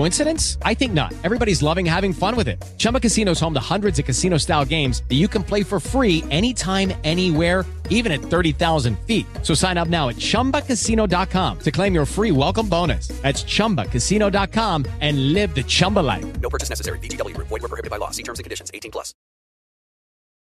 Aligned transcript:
Coincidence? 0.00 0.56
I 0.62 0.72
think 0.72 0.94
not. 0.94 1.12
Everybody's 1.24 1.62
loving 1.62 1.84
having 1.84 2.14
fun 2.14 2.34
with 2.34 2.48
it. 2.48 2.64
Chumba 2.78 3.00
Casino 3.00 3.32
is 3.32 3.40
home 3.40 3.52
to 3.52 3.60
hundreds 3.60 3.98
of 3.98 4.06
casino-style 4.06 4.64
games 4.64 5.02
that 5.10 5.16
you 5.16 5.28
can 5.28 5.44
play 5.44 5.62
for 5.62 5.78
free 5.78 6.24
anytime, 6.30 6.92
anywhere 7.04 7.66
even 7.90 8.10
at 8.12 8.20
30,000 8.20 8.98
feet. 9.00 9.26
So 9.42 9.52
sign 9.52 9.76
up 9.76 9.88
now 9.88 10.08
at 10.08 10.16
ChumbaCasino.com 10.16 11.58
to 11.58 11.70
claim 11.70 11.94
your 11.94 12.06
free 12.06 12.30
welcome 12.30 12.68
bonus. 12.68 13.08
That's 13.20 13.44
ChumbaCasino.com 13.44 14.86
and 15.00 15.34
live 15.34 15.54
the 15.54 15.62
Chumba 15.64 16.00
life. 16.00 16.40
No 16.40 16.48
purchase 16.48 16.70
necessary. 16.70 16.98
VGW. 17.00 17.36
Void 17.36 17.50
were 17.50 17.68
prohibited 17.68 17.90
by 17.90 17.98
law. 17.98 18.10
See 18.10 18.22
terms 18.22 18.38
and 18.38 18.44
conditions. 18.44 18.70
18 18.72 18.90
plus. 18.90 19.12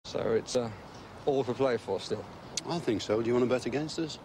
So 0.06 0.34
it's 0.34 0.56
uh, 0.56 0.70
all 1.26 1.44
for 1.44 1.54
play 1.54 1.78
for 1.78 2.00
still. 2.00 2.24
I 2.70 2.78
think 2.78 3.02
so. 3.02 3.22
Do 3.22 3.28
you 3.28 3.34
want 3.34 3.50
to 3.50 3.56
bet 3.56 3.66
against 3.66 3.98
us? 3.98 4.20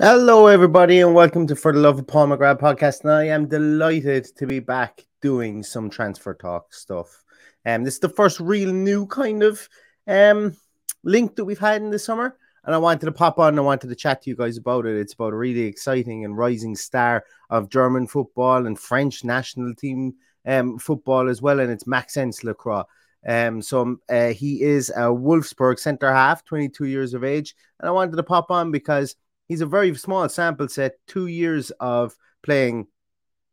Hello, 0.00 0.46
everybody, 0.46 1.00
and 1.00 1.12
welcome 1.12 1.44
to 1.48 1.56
For 1.56 1.72
the 1.72 1.80
Love 1.80 1.98
of 1.98 2.06
McGrath 2.06 2.60
podcast. 2.60 3.00
And 3.00 3.10
I 3.10 3.24
am 3.24 3.48
delighted 3.48 4.26
to 4.36 4.46
be 4.46 4.60
back 4.60 5.04
doing 5.20 5.64
some 5.64 5.90
transfer 5.90 6.34
talk 6.34 6.72
stuff. 6.72 7.24
And 7.64 7.80
um, 7.80 7.84
this 7.84 7.94
is 7.94 8.00
the 8.00 8.08
first 8.08 8.38
real 8.38 8.72
new 8.72 9.06
kind 9.08 9.42
of 9.42 9.68
um, 10.06 10.56
link 11.02 11.34
that 11.34 11.44
we've 11.44 11.58
had 11.58 11.82
in 11.82 11.90
the 11.90 11.98
summer. 11.98 12.36
And 12.62 12.76
I 12.76 12.78
wanted 12.78 13.06
to 13.06 13.12
pop 13.12 13.40
on 13.40 13.48
and 13.48 13.58
I 13.58 13.62
wanted 13.62 13.88
to 13.88 13.96
chat 13.96 14.22
to 14.22 14.30
you 14.30 14.36
guys 14.36 14.56
about 14.56 14.86
it. 14.86 14.96
It's 14.96 15.14
about 15.14 15.32
a 15.32 15.36
really 15.36 15.62
exciting 15.62 16.24
and 16.24 16.38
rising 16.38 16.76
star 16.76 17.24
of 17.50 17.68
German 17.68 18.06
football 18.06 18.68
and 18.68 18.78
French 18.78 19.24
national 19.24 19.74
team 19.74 20.14
um, 20.46 20.78
football 20.78 21.28
as 21.28 21.42
well. 21.42 21.58
And 21.58 21.72
it's 21.72 21.88
Maxence 21.88 22.44
Lacroix. 22.44 22.84
Um, 23.26 23.60
so 23.60 23.80
um, 23.80 24.00
uh, 24.08 24.28
he 24.28 24.62
is 24.62 24.90
a 24.90 25.10
Wolfsburg 25.10 25.80
centre 25.80 26.12
half, 26.12 26.44
22 26.44 26.84
years 26.84 27.14
of 27.14 27.24
age. 27.24 27.56
And 27.80 27.88
I 27.88 27.90
wanted 27.90 28.14
to 28.14 28.22
pop 28.22 28.52
on 28.52 28.70
because 28.70 29.16
he's 29.48 29.60
a 29.60 29.66
very 29.66 29.94
small 29.96 30.28
sample 30.28 30.68
set, 30.68 30.94
two 31.06 31.26
years 31.26 31.70
of 31.80 32.14
playing 32.42 32.86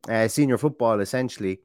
uh, 0.07 0.27
senior 0.27 0.57
football 0.57 0.99
essentially. 0.99 1.61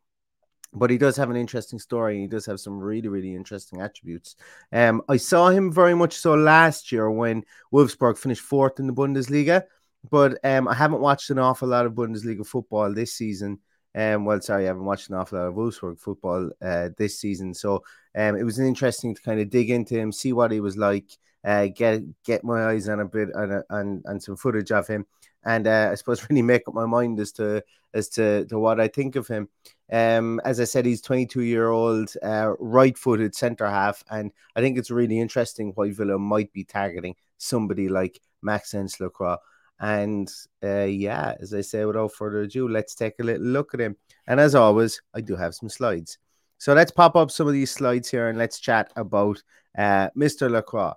But 0.72 0.90
he 0.90 0.98
does 0.98 1.16
have 1.16 1.30
an 1.30 1.36
interesting 1.36 1.80
story. 1.80 2.20
He 2.20 2.28
does 2.28 2.46
have 2.46 2.60
some 2.60 2.78
really, 2.78 3.08
really 3.08 3.34
interesting 3.34 3.80
attributes. 3.80 4.36
Um, 4.72 5.02
I 5.08 5.16
saw 5.16 5.48
him 5.48 5.72
very 5.72 5.94
much 5.94 6.14
so 6.14 6.34
last 6.34 6.92
year 6.92 7.10
when 7.10 7.42
Wolfsburg 7.72 8.16
finished 8.16 8.42
fourth 8.42 8.78
in 8.78 8.86
the 8.86 8.92
Bundesliga. 8.92 9.64
But 10.08 10.38
um, 10.44 10.68
I 10.68 10.74
haven't 10.74 11.00
watched 11.00 11.30
an 11.30 11.40
awful 11.40 11.68
lot 11.68 11.86
of 11.86 11.92
Bundesliga 11.92 12.46
football 12.46 12.94
this 12.94 13.12
season. 13.12 13.58
Um, 13.94 14.24
well, 14.24 14.40
sorry, 14.40 14.64
I 14.64 14.68
haven't 14.68 14.84
watched 14.84 15.08
an 15.08 15.16
awful 15.16 15.38
lot 15.38 15.48
of 15.48 15.54
Wolfsburg 15.54 15.98
football 15.98 16.50
uh, 16.62 16.90
this 16.96 17.18
season. 17.18 17.54
So 17.54 17.82
um, 18.16 18.36
it 18.36 18.44
was 18.44 18.58
interesting 18.58 19.14
to 19.14 19.22
kind 19.22 19.40
of 19.40 19.50
dig 19.50 19.70
into 19.70 19.94
him, 19.98 20.12
see 20.12 20.32
what 20.32 20.52
he 20.52 20.60
was 20.60 20.76
like, 20.76 21.10
uh, 21.44 21.66
get 21.66 22.02
get 22.22 22.44
my 22.44 22.66
eyes 22.66 22.88
on 22.88 23.00
a 23.00 23.04
bit 23.04 23.34
on 23.34 23.62
on, 23.70 24.02
on 24.06 24.20
some 24.20 24.36
footage 24.36 24.70
of 24.70 24.86
him, 24.86 25.06
and 25.44 25.66
uh, 25.66 25.88
I 25.90 25.94
suppose 25.94 26.26
really 26.30 26.42
make 26.42 26.68
up 26.68 26.74
my 26.74 26.86
mind 26.86 27.18
as 27.18 27.32
to 27.32 27.62
as 27.94 28.08
to, 28.08 28.44
to 28.46 28.58
what 28.58 28.80
I 28.80 28.88
think 28.88 29.16
of 29.16 29.26
him. 29.26 29.48
Um, 29.92 30.40
as 30.44 30.60
I 30.60 30.64
said, 30.64 30.86
he's 30.86 31.00
22 31.00 31.42
year 31.42 31.70
old, 31.70 32.12
uh, 32.22 32.52
right 32.60 32.96
footed 32.96 33.34
centre 33.34 33.68
half, 33.68 34.04
and 34.10 34.30
I 34.54 34.60
think 34.60 34.78
it's 34.78 34.90
really 34.90 35.18
interesting 35.18 35.72
why 35.74 35.90
Villa 35.90 36.18
might 36.18 36.52
be 36.52 36.64
targeting 36.64 37.16
somebody 37.38 37.88
like 37.88 38.20
Maxence 38.42 39.00
Lacroix. 39.00 39.36
And 39.80 40.30
uh, 40.62 40.84
yeah, 40.84 41.34
as 41.40 41.54
I 41.54 41.62
say, 41.62 41.84
without 41.84 42.12
further 42.12 42.42
ado, 42.42 42.68
let's 42.68 42.94
take 42.94 43.14
a 43.18 43.24
little 43.24 43.46
look 43.46 43.74
at 43.74 43.80
him. 43.80 43.96
And 44.26 44.38
as 44.38 44.54
always, 44.54 45.00
I 45.14 45.22
do 45.22 45.36
have 45.36 45.54
some 45.54 45.70
slides. 45.70 46.18
So 46.58 46.74
let's 46.74 46.90
pop 46.90 47.16
up 47.16 47.30
some 47.30 47.46
of 47.46 47.54
these 47.54 47.70
slides 47.70 48.10
here 48.10 48.28
and 48.28 48.38
let's 48.38 48.60
chat 48.60 48.92
about 48.94 49.42
uh, 49.76 50.10
Mr. 50.16 50.50
Lacroix. 50.50 50.92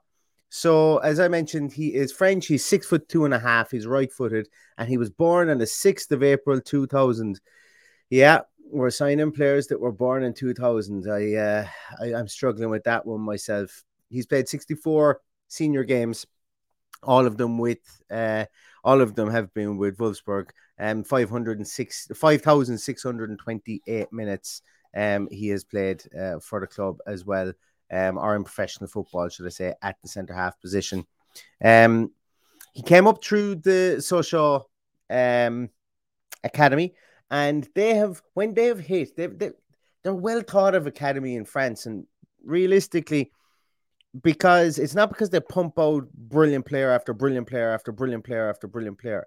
So, 0.49 0.97
as 0.99 1.19
I 1.19 1.29
mentioned, 1.29 1.73
he 1.73 1.95
is 1.95 2.11
French. 2.11 2.45
He's 2.45 2.63
six 2.63 2.85
foot 2.85 3.09
two 3.09 3.25
and 3.25 3.33
a 3.33 3.39
half. 3.39 3.71
He's 3.71 3.87
right 3.87 4.11
footed, 4.11 4.47
and 4.77 4.87
he 4.87 4.97
was 4.97 5.09
born 5.09 5.49
on 5.49 5.57
the 5.57 5.65
6th 5.65 6.11
of 6.11 6.21
April 6.21 6.61
2000. 6.61 7.41
Yeah, 8.11 8.41
we're 8.69 8.91
signing 8.91 9.31
players 9.31 9.65
that 9.67 9.79
were 9.79 9.91
born 9.91 10.23
in 10.23 10.35
2000. 10.35 11.09
I, 11.09 11.33
uh, 11.33 11.67
I, 11.99 12.19
am 12.19 12.27
struggling 12.27 12.69
with 12.69 12.83
that 12.83 13.03
one 13.03 13.21
myself. 13.21 13.83
He's 14.09 14.27
played 14.27 14.47
64 14.47 15.21
senior 15.47 15.83
games, 15.83 16.27
all 17.01 17.25
of 17.25 17.35
them 17.37 17.57
with, 17.57 17.79
uh, 18.11 18.45
all 18.83 19.01
of 19.01 19.15
them 19.15 19.29
have 19.29 19.53
been 19.53 19.77
with 19.77 19.97
Wolfsburg, 19.97 20.49
and 20.77 20.99
um, 20.99 21.03
506, 21.03 22.07
5,628 22.15 24.13
minutes. 24.13 24.61
Um, 24.95 25.27
he 25.31 25.49
has 25.49 25.63
played 25.63 26.03
uh, 26.17 26.39
for 26.39 26.59
the 26.59 26.67
club 26.67 26.97
as 27.07 27.25
well 27.25 27.53
um, 27.93 28.17
or 28.17 28.35
in 28.35 28.43
professional 28.43 28.87
football, 28.87 29.29
should 29.29 29.45
I 29.45 29.49
say, 29.49 29.73
at 29.81 29.97
the 30.01 30.07
centre 30.07 30.33
half 30.33 30.59
position. 30.59 31.05
Um, 31.63 32.11
he 32.73 32.81
came 32.81 33.07
up 33.07 33.23
through 33.23 33.55
the 33.55 33.97
Sochaux 33.99 34.63
um, 35.09 35.69
academy, 36.43 36.95
and 37.29 37.67
they 37.75 37.95
have 37.95 38.21
when 38.33 38.53
they 38.53 38.65
have 38.65 38.79
hit, 38.79 39.15
they've, 39.15 39.37
they 39.37 39.51
they're 40.01 40.13
well 40.13 40.41
thought 40.41 40.75
of 40.75 40.87
academy 40.87 41.35
in 41.35 41.45
France, 41.45 41.85
and 41.85 42.05
realistically, 42.43 43.31
because 44.21 44.77
it's 44.77 44.95
not 44.95 45.09
because 45.09 45.29
they 45.29 45.39
pump 45.39 45.79
out 45.79 46.11
brilliant 46.13 46.65
player 46.65 46.91
after 46.91 47.13
brilliant 47.13 47.47
player 47.47 47.71
after 47.71 47.91
brilliant 47.91 48.23
player 48.23 48.49
after 48.49 48.67
brilliant 48.67 48.99
player, 48.99 49.25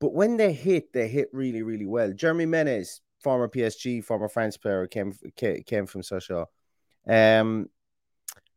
but 0.00 0.12
when 0.12 0.36
they 0.36 0.52
hit, 0.52 0.92
they 0.92 1.08
hit 1.08 1.28
really, 1.32 1.62
really 1.62 1.86
well. 1.86 2.12
Jeremy 2.12 2.46
Menez, 2.46 3.00
former 3.22 3.48
PSG, 3.48 4.04
former 4.04 4.28
France 4.28 4.56
player, 4.56 4.86
came 4.86 5.14
came 5.36 5.86
from 5.86 6.02
Sochaux. 6.02 6.46
Um, 7.06 7.68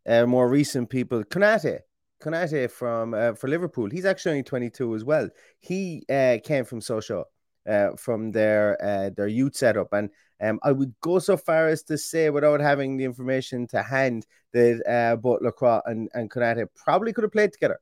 uh, 0.06 0.26
more 0.26 0.50
recent 0.50 0.90
people, 0.90 1.24
Konate, 1.24 1.80
Konate 2.22 2.70
from 2.70 3.14
uh, 3.14 3.34
for 3.34 3.48
Liverpool. 3.48 3.90
He's 3.90 4.06
actually 4.06 4.32
only 4.32 4.44
22 4.44 4.96
as 4.96 5.04
well. 5.04 5.30
He 5.60 6.06
uh, 6.10 6.38
came 6.44 6.66
from 6.66 6.82
Sochaux, 6.82 7.24
uh, 7.68 7.90
from 7.98 8.32
their 8.32 8.78
uh, 8.84 9.10
their 9.16 9.28
youth 9.28 9.56
setup, 9.56 9.94
and 9.94 10.10
um, 10.42 10.60
I 10.64 10.72
would 10.72 10.94
go 11.02 11.20
so 11.20 11.38
far 11.38 11.68
as 11.68 11.84
to 11.84 11.98
say, 11.98 12.30
without 12.30 12.60
having 12.60 12.98
the 12.98 13.06
information 13.06 13.68
to 13.68 13.82
hand, 13.82 14.26
that 14.52 14.84
uh, 14.88 15.16
both 15.16 15.42
Lacroix 15.42 15.82
and 15.86 16.10
and 16.14 16.30
Konate 16.30 16.68
probably 16.76 17.14
could 17.14 17.24
have 17.24 17.32
played 17.32 17.54
together 17.54 17.80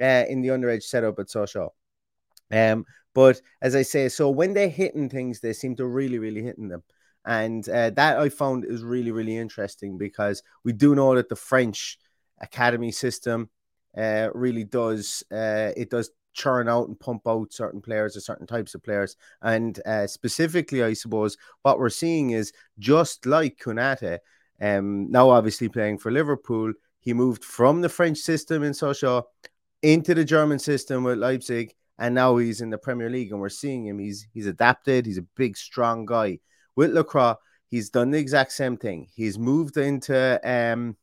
uh, 0.00 0.24
in 0.28 0.42
the 0.42 0.48
underage 0.48 0.84
setup 0.84 1.18
at 1.18 1.26
Sochaux. 1.26 1.70
Um, 2.50 2.84
but 3.14 3.40
as 3.62 3.74
I 3.74 3.82
say, 3.82 4.08
so 4.08 4.30
when 4.30 4.54
they're 4.54 4.68
hitting 4.68 5.08
things, 5.08 5.40
they 5.40 5.52
seem 5.52 5.76
to 5.76 5.86
really, 5.86 6.18
really 6.18 6.42
hitting 6.42 6.68
them. 6.68 6.82
And 7.24 7.66
uh, 7.68 7.90
that 7.90 8.18
I 8.18 8.28
found 8.28 8.64
is 8.64 8.82
really, 8.82 9.10
really 9.10 9.36
interesting 9.36 9.96
because 9.96 10.42
we 10.64 10.72
do 10.72 10.94
know 10.94 11.14
that 11.14 11.28
the 11.28 11.36
French 11.36 11.98
academy 12.40 12.90
system 12.92 13.48
uh, 13.96 14.28
really 14.34 14.64
does 14.64 15.22
uh, 15.30 15.70
it 15.76 15.88
does 15.88 16.10
churn 16.34 16.68
out 16.68 16.88
and 16.88 16.98
pump 17.00 17.22
out 17.26 17.52
certain 17.52 17.80
players 17.80 18.16
or 18.16 18.20
certain 18.20 18.46
types 18.46 18.74
of 18.74 18.82
players. 18.82 19.16
And 19.42 19.80
uh, 19.86 20.06
specifically, 20.06 20.82
I 20.82 20.92
suppose 20.92 21.36
what 21.62 21.78
we're 21.78 21.88
seeing 21.90 22.30
is 22.30 22.52
just 22.78 23.26
like 23.26 23.58
Konate, 23.58 24.18
um, 24.60 25.10
now 25.10 25.30
obviously 25.30 25.68
playing 25.68 25.98
for 25.98 26.10
Liverpool, 26.10 26.72
he 27.00 27.12
moved 27.12 27.44
from 27.44 27.80
the 27.80 27.88
French 27.88 28.18
system 28.18 28.62
in 28.62 28.72
Sochaux 28.72 29.24
into 29.82 30.14
the 30.14 30.24
German 30.24 30.58
system 30.58 31.04
with 31.04 31.18
Leipzig, 31.18 31.74
and 31.98 32.14
now 32.14 32.36
he's 32.38 32.62
in 32.62 32.70
the 32.70 32.78
Premier 32.78 33.10
League, 33.10 33.30
and 33.30 33.40
we're 33.40 33.50
seeing 33.50 33.86
him. 33.86 33.98
He's 33.98 34.26
he's 34.32 34.46
adapted. 34.46 35.04
He's 35.04 35.18
a 35.18 35.26
big, 35.36 35.56
strong 35.56 36.06
guy. 36.06 36.40
With 36.74 36.92
Lacroix, 36.92 37.34
he's 37.68 37.90
done 37.90 38.10
the 38.10 38.18
exact 38.18 38.52
same 38.52 38.76
thing. 38.78 39.06
He's 39.14 39.38
moved 39.38 39.76
into 39.76 40.40
um, 40.42 40.96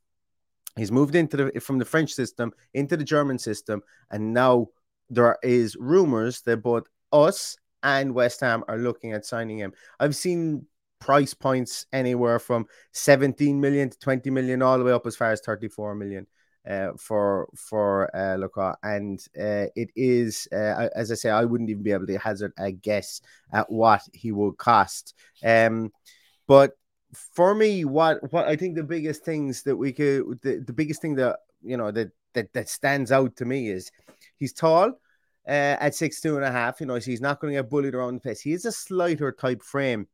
he's 0.75 0.91
moved 0.91 1.15
into 1.15 1.37
the 1.37 1.59
from 1.59 1.77
the 1.77 1.85
French 1.85 2.13
system 2.13 2.51
into 2.73 2.97
the 2.97 3.03
German 3.03 3.37
system, 3.37 3.83
and 4.09 4.33
now 4.33 4.69
there 5.11 5.37
is 5.43 5.75
rumors 5.75 6.41
that 6.41 6.57
both 6.57 6.87
us 7.11 7.57
and 7.83 8.13
West 8.13 8.39
Ham 8.41 8.63
are 8.67 8.77
looking 8.77 9.13
at 9.13 9.25
signing 9.25 9.57
him. 9.57 9.73
I've 9.99 10.15
seen 10.15 10.65
price 10.99 11.33
points 11.33 11.85
anywhere 11.91 12.39
from 12.39 12.67
17 12.93 13.59
million 13.59 13.89
to 13.89 13.99
20 13.99 14.29
million, 14.29 14.61
all 14.61 14.77
the 14.77 14.83
way 14.83 14.91
up 14.91 15.05
as 15.05 15.15
far 15.15 15.31
as 15.31 15.41
34 15.41 15.95
million 15.95 16.27
uh, 16.67 16.91
for 16.97 17.49
for 17.55 18.15
uh. 18.15 18.73
And 18.83 19.19
uh, 19.37 19.67
it 19.75 19.89
is, 19.95 20.47
uh, 20.51 20.89
as 20.95 21.11
I 21.11 21.15
say, 21.15 21.29
I 21.29 21.45
wouldn't 21.45 21.69
even 21.69 21.83
be 21.83 21.91
able 21.91 22.07
to 22.07 22.17
hazard 22.17 22.53
a 22.57 22.71
guess 22.71 23.21
at 23.51 23.71
what 23.71 24.01
he 24.13 24.31
will 24.31 24.53
cost. 24.53 25.13
Um, 25.43 25.91
but 26.47 26.73
for 27.13 27.53
me, 27.55 27.83
what 27.85 28.31
what 28.31 28.47
I 28.47 28.55
think 28.55 28.75
the 28.75 28.83
biggest 28.83 29.25
things 29.25 29.63
that 29.63 29.75
we 29.75 29.91
could, 29.91 30.39
the, 30.41 30.63
the 30.65 30.73
biggest 30.73 31.01
thing 31.01 31.15
that 31.15 31.39
you 31.61 31.77
know 31.77 31.91
that 31.91 32.11
that 32.33 32.53
that 32.53 32.69
stands 32.69 33.11
out 33.11 33.35
to 33.37 33.45
me 33.45 33.69
is 33.69 33.91
he's 34.37 34.53
tall. 34.53 34.93
Uh, 35.47 35.75
at 35.79 35.95
six 35.95 36.21
two 36.21 36.35
and 36.35 36.45
a 36.45 36.51
half, 36.51 36.79
you 36.79 36.85
know, 36.85 36.99
so 36.99 37.09
he's 37.09 37.21
not 37.21 37.39
going 37.39 37.53
to 37.53 37.59
get 37.59 37.69
bullied 37.69 37.95
around 37.95 38.15
the 38.15 38.19
place. 38.19 38.41
He 38.41 38.53
is 38.53 38.65
a 38.65 38.71
slighter 38.71 39.31
type 39.31 39.63
frame, 39.63 40.07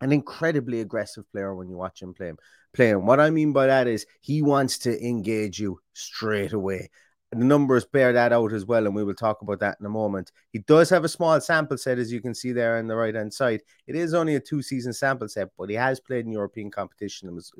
an 0.00 0.12
incredibly 0.12 0.80
aggressive 0.80 1.30
player 1.30 1.54
when 1.54 1.68
you 1.68 1.76
watch 1.76 2.02
him 2.02 2.12
play 2.12 2.28
him. 2.28 2.38
Play 2.72 2.90
him. 2.90 3.06
What 3.06 3.20
I 3.20 3.30
mean 3.30 3.52
by 3.52 3.68
that 3.68 3.86
is 3.86 4.04
he 4.20 4.42
wants 4.42 4.78
to 4.78 5.06
engage 5.06 5.60
you 5.60 5.80
straight 5.92 6.52
away. 6.52 6.90
The 7.30 7.44
numbers 7.44 7.84
bear 7.84 8.12
that 8.14 8.32
out 8.32 8.52
as 8.52 8.64
well, 8.64 8.86
and 8.86 8.94
we 8.94 9.04
will 9.04 9.14
talk 9.14 9.42
about 9.42 9.60
that 9.60 9.76
in 9.80 9.86
a 9.86 9.90
moment. 9.90 10.32
He 10.50 10.60
does 10.60 10.88
have 10.90 11.04
a 11.04 11.08
small 11.08 11.40
sample 11.40 11.76
set, 11.76 11.98
as 11.98 12.10
you 12.10 12.22
can 12.22 12.34
see 12.34 12.52
there 12.52 12.78
on 12.78 12.86
the 12.86 12.96
right 12.96 13.14
hand 13.14 13.32
side. 13.32 13.60
It 13.86 13.94
is 13.94 14.14
only 14.14 14.34
a 14.34 14.40
two 14.40 14.62
season 14.62 14.92
sample 14.92 15.28
set, 15.28 15.50
but 15.58 15.68
he 15.68 15.76
has 15.76 16.00
played 16.00 16.24
in 16.24 16.32
European 16.32 16.70
competition 16.70 17.28
and 17.28 17.36
was 17.36 17.52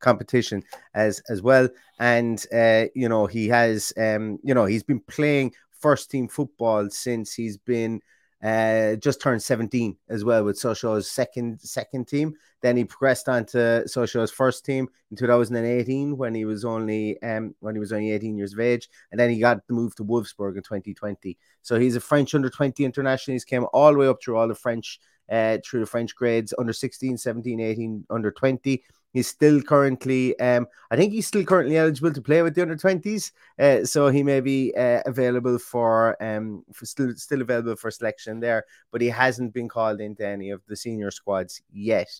competition 0.00 0.62
as 0.94 1.20
as 1.28 1.42
well. 1.42 1.68
And 1.98 2.44
uh, 2.52 2.86
you 2.94 3.08
know, 3.08 3.26
he 3.26 3.48
has 3.48 3.92
um, 3.96 4.38
you 4.42 4.54
know, 4.54 4.66
he's 4.66 4.82
been 4.82 5.00
playing 5.00 5.52
first 5.84 6.10
team 6.10 6.28
football 6.28 6.88
since 6.88 7.34
he's 7.34 7.58
been 7.58 8.00
uh, 8.42 8.96
just 8.96 9.20
turned 9.20 9.42
17 9.42 9.94
as 10.08 10.24
well 10.24 10.44
with 10.44 10.56
Sochaux's 10.56 11.10
second 11.10 11.60
second 11.60 12.08
team. 12.08 12.32
Then 12.62 12.78
he 12.78 12.84
progressed 12.86 13.28
on 13.28 13.44
to 13.46 13.84
Sochaux's 13.86 14.30
first 14.30 14.64
team 14.64 14.88
in 15.10 15.18
2018 15.18 16.16
when 16.16 16.34
he 16.34 16.46
was 16.46 16.64
only 16.64 17.22
um, 17.22 17.54
when 17.60 17.74
he 17.74 17.80
was 17.80 17.92
only 17.92 18.12
18 18.12 18.38
years 18.38 18.54
of 18.54 18.60
age, 18.60 18.88
and 19.10 19.20
then 19.20 19.28
he 19.28 19.38
got 19.40 19.66
the 19.66 19.74
move 19.74 19.94
to 19.96 20.04
Wolfsburg 20.04 20.56
in 20.56 20.62
2020. 20.62 21.36
So 21.60 21.78
he's 21.78 21.96
a 21.96 22.00
French 22.00 22.34
under 22.34 22.48
20 22.48 22.82
international. 22.82 23.34
He's 23.34 23.44
came 23.44 23.66
all 23.74 23.92
the 23.92 23.98
way 23.98 24.08
up 24.08 24.22
through 24.22 24.38
all 24.38 24.48
the 24.48 24.54
French 24.54 25.00
uh, 25.30 25.58
through 25.64 25.80
the 25.80 25.92
French 25.94 26.14
grades 26.14 26.54
under 26.58 26.72
16, 26.72 27.18
17, 27.18 27.60
18, 27.60 28.06
under 28.08 28.30
20. 28.30 28.82
He's 29.14 29.28
still 29.28 29.62
currently, 29.62 30.38
um, 30.40 30.66
I 30.90 30.96
think 30.96 31.12
he's 31.12 31.26
still 31.26 31.44
currently 31.44 31.78
eligible 31.78 32.12
to 32.12 32.20
play 32.20 32.42
with 32.42 32.54
the 32.54 32.62
under 32.62 32.76
twenties. 32.76 33.32
Uh, 33.58 33.84
so 33.84 34.08
he 34.08 34.22
may 34.22 34.40
be 34.40 34.74
uh, 34.76 35.00
available 35.06 35.58
for, 35.58 36.22
um, 36.22 36.64
for 36.72 36.84
still 36.84 37.14
still 37.16 37.40
available 37.40 37.76
for 37.76 37.90
selection 37.90 38.40
there, 38.40 38.64
but 38.90 39.00
he 39.00 39.08
hasn't 39.08 39.54
been 39.54 39.68
called 39.68 40.00
into 40.00 40.26
any 40.26 40.50
of 40.50 40.60
the 40.66 40.76
senior 40.76 41.10
squads 41.10 41.62
yet. 41.72 42.10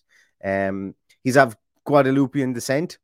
Um, 0.43 0.95
he's 1.21 1.37
of 1.37 1.55
Guadeloupean 1.85 2.53
descent 2.53 2.97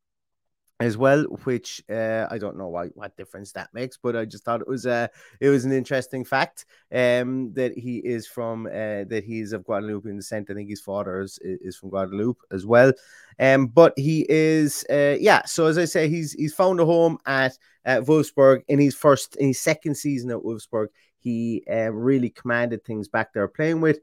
as 0.82 0.98
well, 0.98 1.24
which 1.44 1.84
uh, 1.90 2.28
I 2.30 2.38
don't 2.38 2.58
know 2.58 2.70
why 2.70 2.88
what 2.88 3.16
difference 3.16 3.52
that 3.54 3.74
makes, 3.74 3.98
but 3.98 4.16
I 4.16 4.26
just 4.26 4.44
thought 4.44 4.62
it 4.62 4.68
was 4.68 4.86
a 4.86 4.92
uh, 4.92 5.08
it 5.40 5.50
was 5.50 5.66
an 5.66 5.72
interesting 5.72 6.26
fact 6.26 6.66
um, 6.94 7.54
that 7.54 7.78
he 7.78 7.98
is 7.98 8.28
from 8.28 8.66
uh, 8.66 9.06
that 9.06 9.24
he's 9.26 9.54
of 9.54 9.64
Guadeloupean 9.64 10.18
descent. 10.18 10.50
I 10.50 10.54
think 10.54 10.70
his 10.70 10.82
father 10.82 11.22
is, 11.22 11.40
is 11.42 11.78
from 11.78 11.90
Guadeloupe 11.90 12.42
as 12.52 12.66
well, 12.66 12.92
um, 13.40 13.68
but 13.68 13.94
he 13.98 14.26
is 14.30 14.86
uh, 14.90 15.18
yeah. 15.20 15.46
So 15.46 15.68
as 15.68 15.78
I 15.78 15.86
say, 15.86 16.10
he's 16.10 16.34
he's 16.34 16.54
found 16.54 16.80
a 16.80 16.86
home 16.86 17.18
at 17.26 17.58
uh, 17.86 18.02
Wolfsburg 18.02 18.64
in 18.68 18.80
his 18.80 18.96
first 18.96 19.36
in 19.38 19.50
his 19.50 19.60
second 19.60 19.96
season 19.96 20.32
at 20.32 20.38
Wolfsburg. 20.38 20.88
He 21.20 21.64
uh, 21.72 21.92
really 21.92 22.32
commanded 22.32 22.84
things 22.84 23.08
back 23.08 23.34
there, 23.34 23.48
playing 23.48 23.82
with 23.82 24.00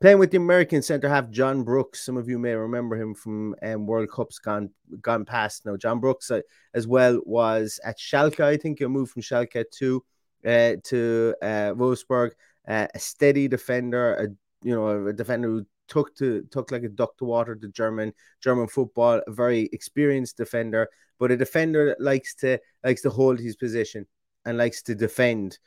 Playing 0.00 0.20
with 0.20 0.30
the 0.30 0.36
American 0.36 0.80
centre 0.80 1.08
half 1.08 1.28
John 1.28 1.64
Brooks, 1.64 2.04
some 2.04 2.16
of 2.16 2.28
you 2.28 2.38
may 2.38 2.54
remember 2.54 2.94
him 2.94 3.14
from 3.14 3.56
um, 3.62 3.84
World 3.84 4.08
Cups 4.12 4.38
gone 4.38 4.70
gone 5.00 5.24
past. 5.24 5.66
Now 5.66 5.76
John 5.76 5.98
Brooks 5.98 6.30
uh, 6.30 6.42
as 6.72 6.86
well 6.86 7.20
was 7.26 7.80
at 7.84 7.98
Schalke. 7.98 8.38
I 8.38 8.56
think 8.56 8.78
he 8.78 8.86
moved 8.86 9.10
from 9.10 9.22
Schalke 9.22 9.64
to 9.78 10.04
uh, 10.46 10.74
to 10.84 11.34
uh, 11.42 11.72
Wolfsburg. 11.74 12.30
Uh, 12.68 12.86
a 12.94 12.98
steady 12.98 13.48
defender, 13.48 14.14
a 14.14 14.28
you 14.64 14.72
know 14.72 15.08
a 15.08 15.12
defender 15.12 15.48
who 15.48 15.66
took 15.88 16.14
to 16.16 16.42
took 16.52 16.70
like 16.70 16.84
a 16.84 16.88
duck 16.88 17.16
to 17.16 17.24
water 17.24 17.56
to 17.56 17.66
German 17.66 18.12
German 18.40 18.68
football. 18.68 19.20
A 19.26 19.32
very 19.32 19.68
experienced 19.72 20.36
defender, 20.36 20.88
but 21.18 21.32
a 21.32 21.36
defender 21.36 21.86
that 21.86 22.00
likes 22.00 22.36
to 22.36 22.60
likes 22.84 23.02
to 23.02 23.10
hold 23.10 23.40
his 23.40 23.56
position 23.56 24.06
and 24.44 24.58
likes 24.58 24.80
to 24.82 24.94
defend 24.94 25.58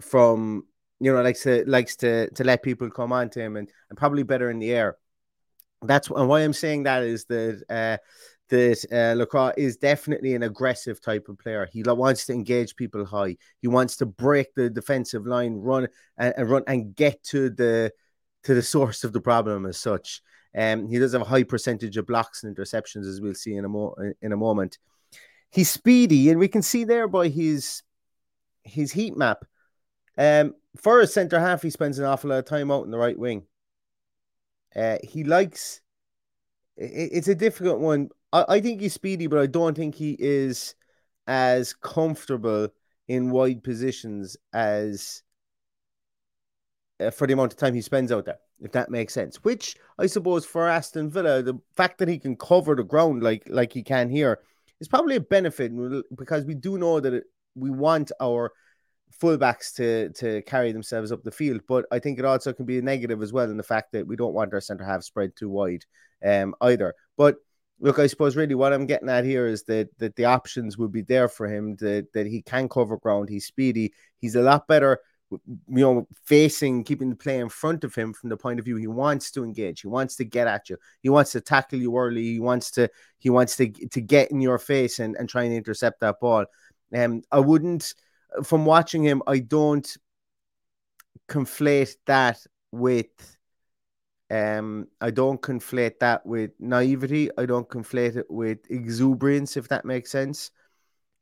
from 0.00 0.64
you 1.00 1.12
know, 1.12 1.22
likes 1.22 1.42
to 1.42 1.64
likes 1.66 1.96
to 1.96 2.30
to 2.30 2.44
let 2.44 2.62
people 2.62 2.90
come 2.90 3.12
on 3.12 3.30
to 3.30 3.40
him 3.40 3.56
and, 3.56 3.68
and 3.88 3.98
probably 3.98 4.22
better 4.22 4.50
in 4.50 4.58
the 4.58 4.70
air. 4.70 4.96
That's 5.82 6.10
and 6.10 6.28
why 6.28 6.40
I'm 6.40 6.52
saying 6.52 6.82
that 6.84 7.02
is 7.02 7.24
that 7.26 7.62
uh, 7.70 7.96
that 8.50 8.84
uh, 8.92 9.18
Lacroix 9.18 9.52
is 9.56 9.78
definitely 9.78 10.34
an 10.34 10.42
aggressive 10.42 11.00
type 11.00 11.28
of 11.28 11.38
player. 11.38 11.68
He 11.72 11.82
wants 11.82 12.26
to 12.26 12.34
engage 12.34 12.76
people 12.76 13.04
high. 13.04 13.36
He 13.62 13.68
wants 13.68 13.96
to 13.96 14.06
break 14.06 14.54
the 14.54 14.68
defensive 14.68 15.26
line, 15.26 15.54
run 15.54 15.88
and, 16.18 16.34
and 16.36 16.50
run 16.50 16.64
and 16.66 16.94
get 16.94 17.22
to 17.24 17.48
the 17.48 17.92
to 18.44 18.54
the 18.54 18.62
source 18.62 19.02
of 19.04 19.12
the 19.12 19.20
problem 19.20 19.66
as 19.66 19.78
such. 19.78 20.22
Um, 20.54 20.88
he 20.88 20.98
does 20.98 21.12
have 21.12 21.22
a 21.22 21.26
high 21.26 21.44
percentage 21.44 21.96
of 21.96 22.06
blocks 22.06 22.42
and 22.42 22.54
interceptions, 22.54 23.06
as 23.06 23.20
we'll 23.20 23.34
see 23.34 23.54
in 23.54 23.64
a 23.64 23.68
mo- 23.68 23.94
in 24.20 24.32
a 24.32 24.36
moment. 24.36 24.78
He's 25.50 25.70
speedy, 25.70 26.28
and 26.28 26.38
we 26.38 26.48
can 26.48 26.62
see 26.62 26.84
there 26.84 27.08
by 27.08 27.28
his 27.28 27.82
his 28.64 28.92
heat 28.92 29.16
map 29.16 29.44
um, 30.20 30.54
for 30.76 31.00
a 31.00 31.06
centre 31.06 31.40
half, 31.40 31.62
he 31.62 31.70
spends 31.70 31.98
an 31.98 32.04
awful 32.04 32.28
lot 32.28 32.40
of 32.40 32.44
time 32.44 32.70
out 32.70 32.84
in 32.84 32.90
the 32.90 32.98
right 32.98 33.18
wing. 33.18 33.44
Uh, 34.76 34.98
he 35.02 35.24
likes. 35.24 35.80
It, 36.76 37.10
it's 37.12 37.28
a 37.28 37.34
difficult 37.34 37.80
one. 37.80 38.10
I, 38.30 38.44
I 38.46 38.60
think 38.60 38.82
he's 38.82 38.92
speedy, 38.92 39.28
but 39.28 39.38
I 39.38 39.46
don't 39.46 39.74
think 39.74 39.94
he 39.94 40.16
is 40.18 40.74
as 41.26 41.72
comfortable 41.72 42.68
in 43.08 43.30
wide 43.30 43.64
positions 43.64 44.36
as 44.52 45.22
uh, 47.00 47.10
for 47.10 47.26
the 47.26 47.32
amount 47.32 47.54
of 47.54 47.58
time 47.58 47.74
he 47.74 47.80
spends 47.80 48.12
out 48.12 48.26
there, 48.26 48.40
if 48.60 48.72
that 48.72 48.90
makes 48.90 49.14
sense. 49.14 49.42
Which 49.42 49.74
I 49.98 50.04
suppose 50.04 50.44
for 50.44 50.68
Aston 50.68 51.08
Villa, 51.08 51.42
the 51.42 51.58
fact 51.74 51.96
that 51.96 52.08
he 52.08 52.18
can 52.18 52.36
cover 52.36 52.74
the 52.74 52.84
ground 52.84 53.22
like 53.22 53.44
like 53.48 53.72
he 53.72 53.82
can 53.82 54.10
here 54.10 54.40
is 54.80 54.88
probably 54.88 55.16
a 55.16 55.20
benefit 55.20 55.72
because 56.14 56.44
we 56.44 56.54
do 56.54 56.76
know 56.76 57.00
that 57.00 57.14
it, 57.14 57.24
we 57.54 57.70
want 57.70 58.12
our 58.20 58.52
fullbacks 59.18 59.74
to 59.74 60.10
to 60.10 60.42
carry 60.42 60.72
themselves 60.72 61.12
up 61.12 61.22
the 61.22 61.30
field. 61.30 61.62
But 61.66 61.86
I 61.90 61.98
think 61.98 62.18
it 62.18 62.24
also 62.24 62.52
can 62.52 62.66
be 62.66 62.78
a 62.78 62.82
negative 62.82 63.22
as 63.22 63.32
well 63.32 63.50
in 63.50 63.56
the 63.56 63.62
fact 63.62 63.92
that 63.92 64.06
we 64.06 64.16
don't 64.16 64.34
want 64.34 64.54
our 64.54 64.60
centre 64.60 64.84
half 64.84 65.02
spread 65.02 65.36
too 65.36 65.48
wide 65.48 65.84
um, 66.24 66.54
either. 66.60 66.94
But 67.16 67.36
look, 67.80 67.98
I 67.98 68.06
suppose 68.06 68.36
really 68.36 68.54
what 68.54 68.72
I'm 68.72 68.86
getting 68.86 69.08
at 69.08 69.24
here 69.24 69.46
is 69.46 69.64
that 69.64 69.88
that 69.98 70.16
the 70.16 70.26
options 70.26 70.78
will 70.78 70.88
be 70.88 71.02
there 71.02 71.28
for 71.28 71.48
him. 71.48 71.76
That 71.76 72.12
that 72.14 72.26
he 72.26 72.42
can 72.42 72.68
cover 72.68 72.96
ground. 72.96 73.28
He's 73.28 73.46
speedy. 73.46 73.92
He's 74.18 74.36
a 74.36 74.42
lot 74.42 74.66
better. 74.68 75.00
You 75.30 75.58
know, 75.68 76.08
facing, 76.24 76.82
keeping 76.82 77.08
the 77.08 77.14
play 77.14 77.38
in 77.38 77.48
front 77.48 77.84
of 77.84 77.94
him 77.94 78.12
from 78.12 78.30
the 78.30 78.36
point 78.36 78.58
of 78.58 78.64
view 78.64 78.74
he 78.74 78.88
wants 78.88 79.30
to 79.30 79.44
engage. 79.44 79.82
He 79.82 79.86
wants 79.86 80.16
to 80.16 80.24
get 80.24 80.48
at 80.48 80.68
you. 80.68 80.76
He 81.02 81.08
wants 81.08 81.30
to 81.32 81.40
tackle 81.40 81.78
you 81.78 81.96
early. 81.96 82.24
He 82.24 82.40
wants 82.40 82.72
to. 82.72 82.88
He 83.18 83.30
wants 83.30 83.56
to 83.56 83.70
to 83.70 84.00
get 84.00 84.32
in 84.32 84.40
your 84.40 84.58
face 84.58 84.98
and 84.98 85.16
and 85.16 85.28
try 85.28 85.44
and 85.44 85.54
intercept 85.54 86.00
that 86.00 86.18
ball. 86.20 86.46
Um, 86.92 87.22
I 87.30 87.38
wouldn't 87.38 87.94
from 88.44 88.64
watching 88.64 89.02
him, 89.02 89.22
I 89.26 89.38
don't 89.38 89.96
conflate 91.28 91.96
that 92.06 92.38
with 92.72 93.36
um 94.30 94.86
I 95.00 95.10
don't 95.10 95.40
conflate 95.40 95.98
that 96.00 96.24
with 96.24 96.52
naivety. 96.60 97.30
I 97.36 97.46
don't 97.46 97.68
conflate 97.68 98.16
it 98.16 98.26
with 98.30 98.58
exuberance, 98.70 99.56
if 99.56 99.68
that 99.68 99.84
makes 99.84 100.10
sense. 100.10 100.50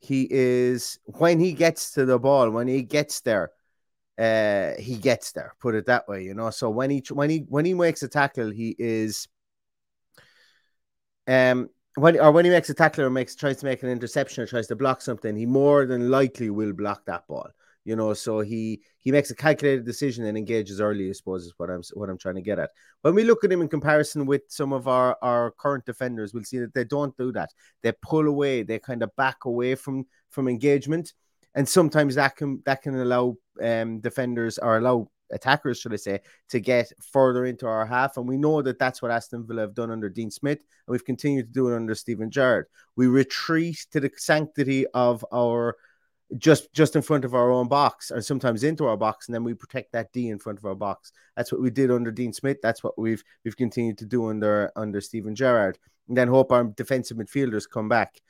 He 0.01 0.29
is 0.31 0.99
when 1.05 1.41
he 1.41 1.53
gets 1.53 1.93
to 1.93 2.05
the 2.05 2.19
ball, 2.19 2.51
when 2.51 2.69
he 2.69 2.83
gets 2.83 3.21
there, 3.23 3.51
uh 4.19 4.73
he 4.79 4.97
gets 4.97 5.33
there, 5.33 5.55
put 5.61 5.75
it 5.75 5.87
that 5.87 6.09
way, 6.09 6.23
you 6.25 6.35
know. 6.35 6.51
So 6.51 6.71
when 6.71 6.91
he 6.91 7.03
when 7.11 7.31
he 7.31 7.39
when 7.49 7.65
he 7.65 7.75
makes 7.75 8.03
a 8.03 8.09
tackle, 8.09 8.51
he 8.51 8.77
is 8.79 9.29
um 11.27 11.69
when 11.99 12.19
or 12.19 12.33
when 12.33 12.45
he 12.45 12.51
makes 12.51 12.71
a 12.71 12.75
tackle 12.75 13.05
or 13.05 13.11
makes 13.11 13.35
tries 13.35 13.59
to 13.59 13.67
make 13.67 13.83
an 13.83 13.91
interception 13.91 14.43
or 14.43 14.47
tries 14.47 14.67
to 14.69 14.77
block 14.77 15.01
something, 15.01 15.37
he 15.37 15.47
more 15.47 15.87
than 15.87 16.11
likely 16.11 16.51
will 16.51 16.73
block 16.73 17.05
that 17.07 17.27
ball. 17.27 17.49
You 17.85 17.97
know, 17.97 18.13
so 18.13 18.41
he 18.41 18.83
he 18.99 19.11
makes 19.13 19.31
a 19.31 19.35
calculated 19.35 19.87
decision 19.87 20.27
and 20.27 20.37
engages 20.37 20.81
early. 20.81 21.09
I 21.09 21.13
suppose 21.13 21.45
is 21.45 21.55
what 21.57 21.71
I'm 21.71 21.83
what 21.95 22.11
I'm 22.11 22.19
trying 22.19 22.35
to 22.35 22.43
get 22.43 22.59
at. 22.59 22.71
When 23.03 23.15
we 23.15 23.25
look 23.25 23.45
at 23.45 23.53
him 23.53 23.63
in 23.63 23.69
comparison 23.69 24.27
with 24.27 24.43
some 24.49 24.73
of 24.73 24.89
our 24.89 25.17
our 25.23 25.53
current 25.53 25.87
defenders, 25.87 26.35
we'll 26.35 26.45
see 26.45 26.59
that 26.59 26.75
they 26.75 26.85
don't 26.85 27.17
do 27.17 27.33
that. 27.33 27.51
They 27.83 27.93
pull 28.03 28.27
away. 28.27 28.63
They 28.63 28.79
kind 28.79 29.03
of 29.03 29.15
back 29.17 29.45
away 29.47 29.75
from 29.75 30.07
from 30.29 30.49
engagement, 30.49 31.15
and 31.55 31.67
sometimes 31.67 32.17
that 32.17 32.37
can 32.37 32.63
that 32.67 32.83
can 32.83 32.95
allow 32.95 33.37
um, 33.63 34.01
defenders 34.01 34.59
or 34.59 34.77
allow 34.77 35.09
attackers, 35.31 35.81
should 35.81 35.93
I 35.93 35.97
say, 35.97 36.21
to 36.51 36.61
get 36.61 36.93
further 37.01 37.45
into 37.45 37.67
our 37.67 37.87
half. 37.87 38.17
And 38.17 38.29
we 38.29 38.37
know 38.37 38.63
that 38.63 38.79
that's 38.79 39.03
what 39.03 39.11
Aston 39.11 39.47
Villa 39.47 39.63
have 39.63 39.75
done 39.75 39.91
under 39.91 40.09
Dean 40.09 40.31
Smith, 40.31 40.59
and 40.59 40.93
we've 40.93 41.05
continued 41.05 41.47
to 41.47 41.53
do 41.53 41.69
it 41.69 41.77
under 41.77 41.95
Steven 41.95 42.31
Gerrard. 42.31 42.67
We 42.97 43.07
retreat 43.07 43.87
to 43.93 44.01
the 44.01 44.11
sanctity 44.17 44.87
of 44.95 45.25
our 45.33 45.77
just 46.37 46.73
just 46.75 46.95
in 46.95 47.01
front 47.01 47.25
of 47.25 47.35
our 47.35 47.51
own 47.51 47.69
box, 47.69 48.11
or 48.11 48.21
sometimes 48.21 48.63
into 48.63 48.87
our 48.87 48.97
box, 48.97 49.29
and 49.29 49.35
then 49.35 49.45
we 49.45 49.55
protect 49.55 49.93
that 49.93 50.13
D 50.13 50.29
in 50.29 50.39
front 50.39 50.59
of 50.59 50.65
our 50.65 50.75
box. 50.75 51.13
That's 51.37 51.51
what 51.51 51.63
we 51.63 51.71
did 51.71 51.91
under 51.91 52.11
Dean 52.11 52.33
Smith. 52.33 52.59
That's 52.63 52.85
what 52.85 52.99
we've 52.99 53.23
we've 53.45 53.57
continued 53.57 53.99
to 53.99 54.07
do 54.07 54.29
under 54.29 54.71
under 54.77 55.01
Steven 55.01 55.35
Gerrard, 55.35 55.79
and 56.09 56.17
then 56.17 56.29
hope 56.29 56.53
our 56.53 56.65
defensive 56.65 57.17
midfielders 57.17 57.65
come 57.71 57.89
back. 57.89 58.21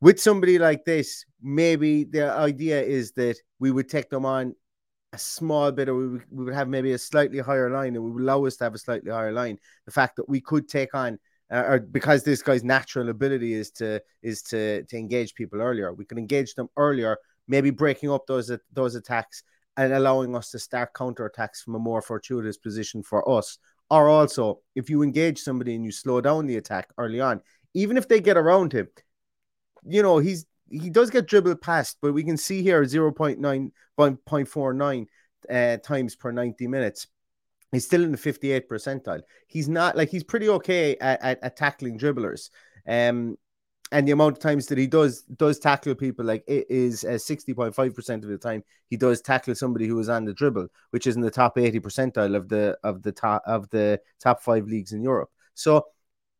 With 0.00 0.20
somebody 0.20 0.58
like 0.58 0.84
this, 0.84 1.24
maybe 1.40 2.04
the 2.04 2.30
idea 2.30 2.82
is 2.82 3.12
that 3.12 3.36
we 3.60 3.70
would 3.70 3.88
take 3.88 4.10
them 4.10 4.26
on 4.26 4.54
a 5.12 5.18
small 5.18 5.72
bit, 5.72 5.88
or 5.88 5.94
we 5.94 6.08
would, 6.08 6.22
we 6.30 6.44
would 6.44 6.54
have 6.54 6.68
maybe 6.68 6.92
a 6.92 6.98
slightly 6.98 7.38
higher 7.38 7.70
line, 7.70 7.94
and 7.94 8.04
we 8.04 8.10
would 8.10 8.22
allow 8.22 8.44
us 8.44 8.56
to 8.56 8.64
have 8.64 8.74
a 8.74 8.78
slightly 8.78 9.10
higher 9.10 9.32
line. 9.32 9.58
The 9.84 9.92
fact 9.92 10.16
that 10.16 10.28
we 10.28 10.40
could 10.40 10.68
take 10.68 10.94
on, 10.94 11.18
uh, 11.50 11.64
or 11.66 11.78
because 11.80 12.24
this 12.24 12.42
guy's 12.42 12.64
natural 12.64 13.08
ability 13.08 13.54
is 13.54 13.70
to 13.72 14.02
is 14.22 14.42
to 14.42 14.82
to 14.84 14.96
engage 14.96 15.34
people 15.34 15.60
earlier, 15.60 15.92
we 15.92 16.04
can 16.04 16.18
engage 16.18 16.54
them 16.54 16.68
earlier, 16.76 17.18
maybe 17.48 17.70
breaking 17.70 18.10
up 18.10 18.26
those 18.26 18.50
those 18.72 18.94
attacks 18.94 19.42
and 19.76 19.92
allowing 19.92 20.34
us 20.34 20.50
to 20.50 20.58
start 20.58 20.94
counter 20.94 21.26
attacks 21.26 21.62
from 21.62 21.74
a 21.74 21.78
more 21.78 22.00
fortuitous 22.02 22.56
position 22.56 23.02
for 23.02 23.28
us. 23.28 23.58
Or 23.90 24.08
also, 24.08 24.60
if 24.74 24.90
you 24.90 25.02
engage 25.02 25.38
somebody 25.38 25.74
and 25.74 25.84
you 25.84 25.92
slow 25.92 26.20
down 26.20 26.46
the 26.46 26.56
attack 26.56 26.88
early 26.98 27.20
on, 27.20 27.40
even 27.74 27.96
if 27.96 28.08
they 28.08 28.20
get 28.20 28.36
around 28.36 28.72
him, 28.72 28.88
you 29.86 30.02
know 30.02 30.18
he's 30.18 30.46
he 30.70 30.90
does 30.90 31.10
get 31.10 31.26
dribbled 31.26 31.60
past, 31.60 31.98
but 32.02 32.12
we 32.12 32.24
can 32.24 32.36
see 32.36 32.62
here 32.62 32.82
0.9 32.82 33.70
0.49 33.98 35.06
uh, 35.50 35.76
times 35.78 36.16
per 36.16 36.32
90 36.32 36.66
minutes. 36.66 37.06
He's 37.72 37.84
still 37.84 38.04
in 38.04 38.12
the 38.12 38.18
58 38.18 38.68
percentile. 38.68 39.22
He's 39.46 39.68
not 39.68 39.96
like 39.96 40.08
he's 40.08 40.24
pretty 40.24 40.48
okay 40.48 40.96
at, 40.96 41.22
at, 41.22 41.42
at 41.42 41.56
tackling 41.56 41.98
dribblers. 41.98 42.50
Um, 42.86 43.36
and 43.92 44.06
the 44.06 44.12
amount 44.12 44.36
of 44.36 44.42
times 44.42 44.66
that 44.66 44.78
he 44.78 44.86
does 44.86 45.22
does 45.22 45.58
tackle 45.58 45.94
people 45.94 46.24
like 46.24 46.42
it 46.48 46.66
is 46.68 47.04
uh, 47.04 47.10
60.5% 47.10 48.14
of 48.14 48.28
the 48.28 48.38
time 48.38 48.64
he 48.88 48.96
does 48.96 49.20
tackle 49.20 49.54
somebody 49.54 49.86
who 49.86 49.98
is 50.00 50.08
on 50.08 50.24
the 50.24 50.34
dribble 50.34 50.66
which 50.90 51.06
is 51.06 51.14
in 51.14 51.22
the 51.22 51.30
top 51.30 51.56
80 51.56 51.80
percentile 51.80 52.34
of 52.34 52.48
the 52.48 52.76
of 52.82 53.02
the 53.02 53.12
top 53.12 53.42
of 53.46 53.68
the 53.70 54.00
top 54.20 54.42
5 54.42 54.66
leagues 54.66 54.92
in 54.92 55.02
Europe 55.02 55.30
so 55.54 55.86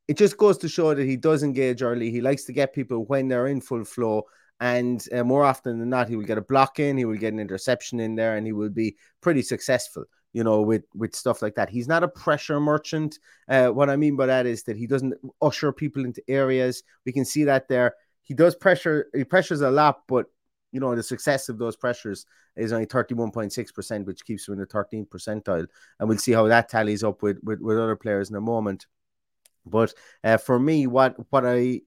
it 0.09 0.17
just 0.17 0.37
goes 0.37 0.59
to 0.59 0.69
show 0.69 0.95
that 0.95 1.05
he 1.05 1.17
does 1.17 1.43
engage 1.43 1.83
early. 1.83 2.11
He 2.11 2.21
likes 2.21 2.45
to 2.45 2.53
get 2.53 2.73
people 2.73 3.05
when 3.07 3.29
they're 3.29 3.49
in 3.49 3.61
full 3.61 3.85
flow. 3.85 4.25
And 4.61 5.05
uh, 5.13 5.25
more 5.25 5.45
often 5.45 5.79
than 5.79 5.91
not, 5.91 6.09
he 6.09 6.17
will 6.17 6.25
get 6.25 6.39
a 6.39 6.43
block 6.43 6.79
in, 6.79 6.97
he 6.97 7.05
will 7.05 7.19
get 7.19 7.33
an 7.33 7.41
interception 7.41 8.01
in 8.01 8.15
there, 8.15 8.37
and 8.37 8.47
he 8.47 8.53
will 8.53 8.71
be 8.71 8.97
pretty 9.21 9.43
successful, 9.43 10.05
you 10.33 10.43
know, 10.45 10.63
with, 10.63 10.85
with 10.95 11.15
stuff 11.15 11.43
like 11.43 11.57
that. 11.57 11.69
He's 11.69 11.89
not 11.89 12.03
a 12.03 12.09
pressure 12.09 12.59
merchant. 12.59 13.19
Uh, 13.49 13.69
what 13.69 13.91
I 13.91 13.97
mean 13.97 14.17
by 14.17 14.27
that 14.27 14.47
is 14.47 14.63
that 14.63 14.77
he 14.77 14.87
doesn't 14.87 15.15
usher 15.43 15.73
people 15.73 16.05
into 16.05 16.23
areas. 16.29 16.83
We 17.05 17.13
can 17.13 17.27
see 17.27 17.45
that 17.45 17.69
there. 17.69 17.97
He 18.23 18.33
does 18.33 18.55
pressure, 18.55 19.09
he 19.15 19.25
pressures 19.25 19.61
a 19.61 19.71
lot, 19.71 20.03
but 20.09 20.27
you 20.73 20.81
know, 20.81 20.95
the 20.95 21.03
success 21.03 21.49
of 21.49 21.59
those 21.59 21.77
pressures 21.77 22.27
is 22.57 22.73
only 22.73 22.87
31.6%, 22.87 24.05
which 24.05 24.25
keeps 24.25 24.49
him 24.49 24.55
in 24.55 24.61
the 24.61 24.67
13th 24.67 25.09
percentile. 25.09 25.67
And 25.99 26.09
we'll 26.09 26.19
see 26.19 26.33
how 26.33 26.47
that 26.49 26.69
tallies 26.69 27.05
up 27.05 27.23
with, 27.23 27.39
with, 27.43 27.61
with 27.61 27.79
other 27.79 27.97
players 27.97 28.31
in 28.31 28.37
a 28.37 28.41
moment. 28.41 28.87
But 29.67 29.93
uh, 30.25 30.37
for 30.37 30.59
me, 30.59 30.87
what 30.87 31.17
what 31.31 31.45
I 31.45 31.83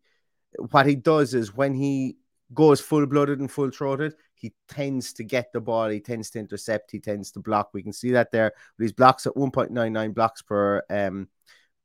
what 0.58 0.86
he 0.86 0.96
does 0.96 1.34
is 1.34 1.56
when 1.56 1.74
he 1.74 2.18
goes 2.54 2.82
full 2.82 3.06
blooded 3.06 3.40
and 3.40 3.52
full 3.52 3.70
throated, 3.72 4.16
he 4.34 4.54
tends 4.68 5.14
to 5.14 5.24
get 5.24 5.52
the 5.54 5.62
ball, 5.62 5.90
he 5.90 6.00
tends 6.00 6.30
to 6.32 6.40
intercept, 6.40 6.92
he 6.92 7.00
tends 7.00 7.32
to 7.32 7.40
block. 7.40 7.70
We 7.74 7.84
can 7.84 7.94
see 7.94 8.12
that 8.12 8.32
there. 8.32 8.54
These 8.78 8.94
blocks 8.94 9.28
at 9.28 9.34
1.99 9.34 10.14
blocks 10.14 10.42
per 10.42 10.84
um 10.90 11.28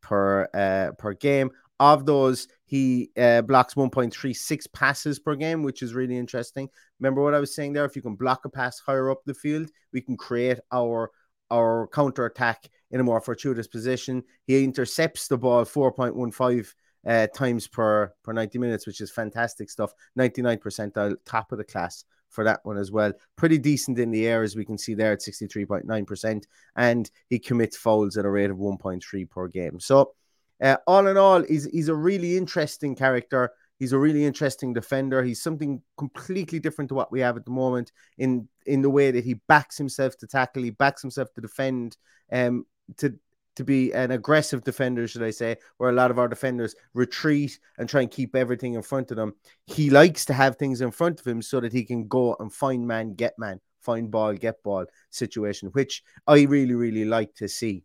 per 0.00 0.48
uh 0.54 0.92
per 0.98 1.14
game. 1.14 1.50
Of 1.80 2.06
those, 2.06 2.46
he 2.64 3.10
uh, 3.16 3.42
blocks 3.42 3.74
1.36 3.74 4.72
passes 4.72 5.18
per 5.18 5.34
game, 5.34 5.64
which 5.64 5.82
is 5.82 5.92
really 5.92 6.16
interesting. 6.16 6.68
Remember 7.00 7.20
what 7.20 7.34
I 7.34 7.40
was 7.40 7.52
saying 7.52 7.72
there? 7.72 7.84
If 7.84 7.96
you 7.96 8.00
can 8.00 8.14
block 8.14 8.44
a 8.44 8.48
pass 8.48 8.78
higher 8.78 9.10
up 9.10 9.24
the 9.26 9.34
field, 9.34 9.70
we 9.92 10.00
can 10.00 10.16
create 10.16 10.60
our 10.72 11.10
our 11.50 11.88
counter 11.88 12.26
attack 12.26 12.68
in 12.90 13.00
a 13.00 13.04
more 13.04 13.20
fortuitous 13.20 13.66
position. 13.66 14.22
He 14.46 14.64
intercepts 14.64 15.28
the 15.28 15.38
ball 15.38 15.64
4.15 15.64 16.72
uh, 17.06 17.26
times 17.34 17.68
per 17.68 18.12
per 18.22 18.32
90 18.32 18.58
minutes, 18.58 18.86
which 18.86 19.00
is 19.00 19.10
fantastic 19.10 19.70
stuff. 19.70 19.92
99 20.16 20.58
percentile, 20.58 21.16
top 21.24 21.52
of 21.52 21.58
the 21.58 21.64
class 21.64 22.04
for 22.34 22.44
that 22.44 22.60
one 22.64 22.76
as 22.76 22.90
well. 22.90 23.12
Pretty 23.36 23.58
decent 23.58 23.98
in 23.98 24.10
the 24.10 24.26
air, 24.26 24.42
as 24.42 24.56
we 24.56 24.64
can 24.64 24.76
see 24.76 24.94
there 24.94 25.12
at 25.12 25.20
63.9%. 25.20 26.44
And 26.76 27.10
he 27.30 27.38
commits 27.38 27.76
fouls 27.76 28.16
at 28.16 28.24
a 28.24 28.30
rate 28.30 28.50
of 28.50 28.58
1.3 28.58 29.30
per 29.30 29.48
game. 29.48 29.80
So, 29.80 30.14
uh, 30.62 30.76
all 30.86 31.06
in 31.06 31.16
all, 31.16 31.42
he's, 31.42 31.66
he's 31.66 31.88
a 31.88 31.94
really 31.94 32.36
interesting 32.36 32.94
character. 32.96 33.50
He's 33.78 33.92
a 33.92 33.98
really 33.98 34.24
interesting 34.24 34.72
defender. 34.72 35.22
He's 35.22 35.42
something 35.42 35.82
completely 35.98 36.58
different 36.60 36.88
to 36.88 36.94
what 36.94 37.10
we 37.10 37.20
have 37.20 37.36
at 37.36 37.44
the 37.44 37.50
moment 37.50 37.92
in 38.18 38.48
in 38.66 38.82
the 38.82 38.90
way 38.90 39.10
that 39.10 39.24
he 39.24 39.34
backs 39.46 39.76
himself 39.76 40.16
to 40.18 40.26
tackle, 40.26 40.62
he 40.62 40.70
backs 40.70 41.02
himself 41.02 41.32
to 41.34 41.40
defend, 41.40 41.96
um, 42.32 42.64
to 42.98 43.14
to 43.56 43.64
be 43.64 43.92
an 43.92 44.10
aggressive 44.10 44.64
defender, 44.64 45.06
should 45.06 45.22
I 45.22 45.30
say, 45.30 45.56
where 45.76 45.90
a 45.90 45.94
lot 45.94 46.10
of 46.10 46.18
our 46.18 46.28
defenders 46.28 46.74
retreat 46.92 47.58
and 47.78 47.88
try 47.88 48.00
and 48.02 48.10
keep 48.10 48.34
everything 48.34 48.74
in 48.74 48.82
front 48.82 49.10
of 49.10 49.16
them. 49.16 49.34
He 49.66 49.90
likes 49.90 50.24
to 50.26 50.32
have 50.32 50.56
things 50.56 50.80
in 50.80 50.90
front 50.90 51.20
of 51.20 51.26
him 51.26 51.40
so 51.40 51.60
that 51.60 51.72
he 51.72 51.84
can 51.84 52.08
go 52.08 52.36
and 52.40 52.52
find 52.52 52.86
man, 52.86 53.14
get 53.14 53.38
man, 53.38 53.60
find 53.80 54.10
ball, 54.10 54.34
get 54.34 54.62
ball 54.62 54.86
situation, 55.10 55.68
which 55.68 56.02
I 56.26 56.42
really, 56.42 56.74
really 56.74 57.04
like 57.04 57.34
to 57.36 57.48
see. 57.48 57.84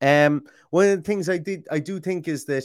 Um, 0.00 0.44
one 0.70 0.88
of 0.88 0.96
the 0.98 1.02
things 1.02 1.28
I 1.28 1.38
did, 1.38 1.66
I 1.70 1.78
do 1.78 2.00
think 2.00 2.28
is 2.28 2.44
that 2.46 2.64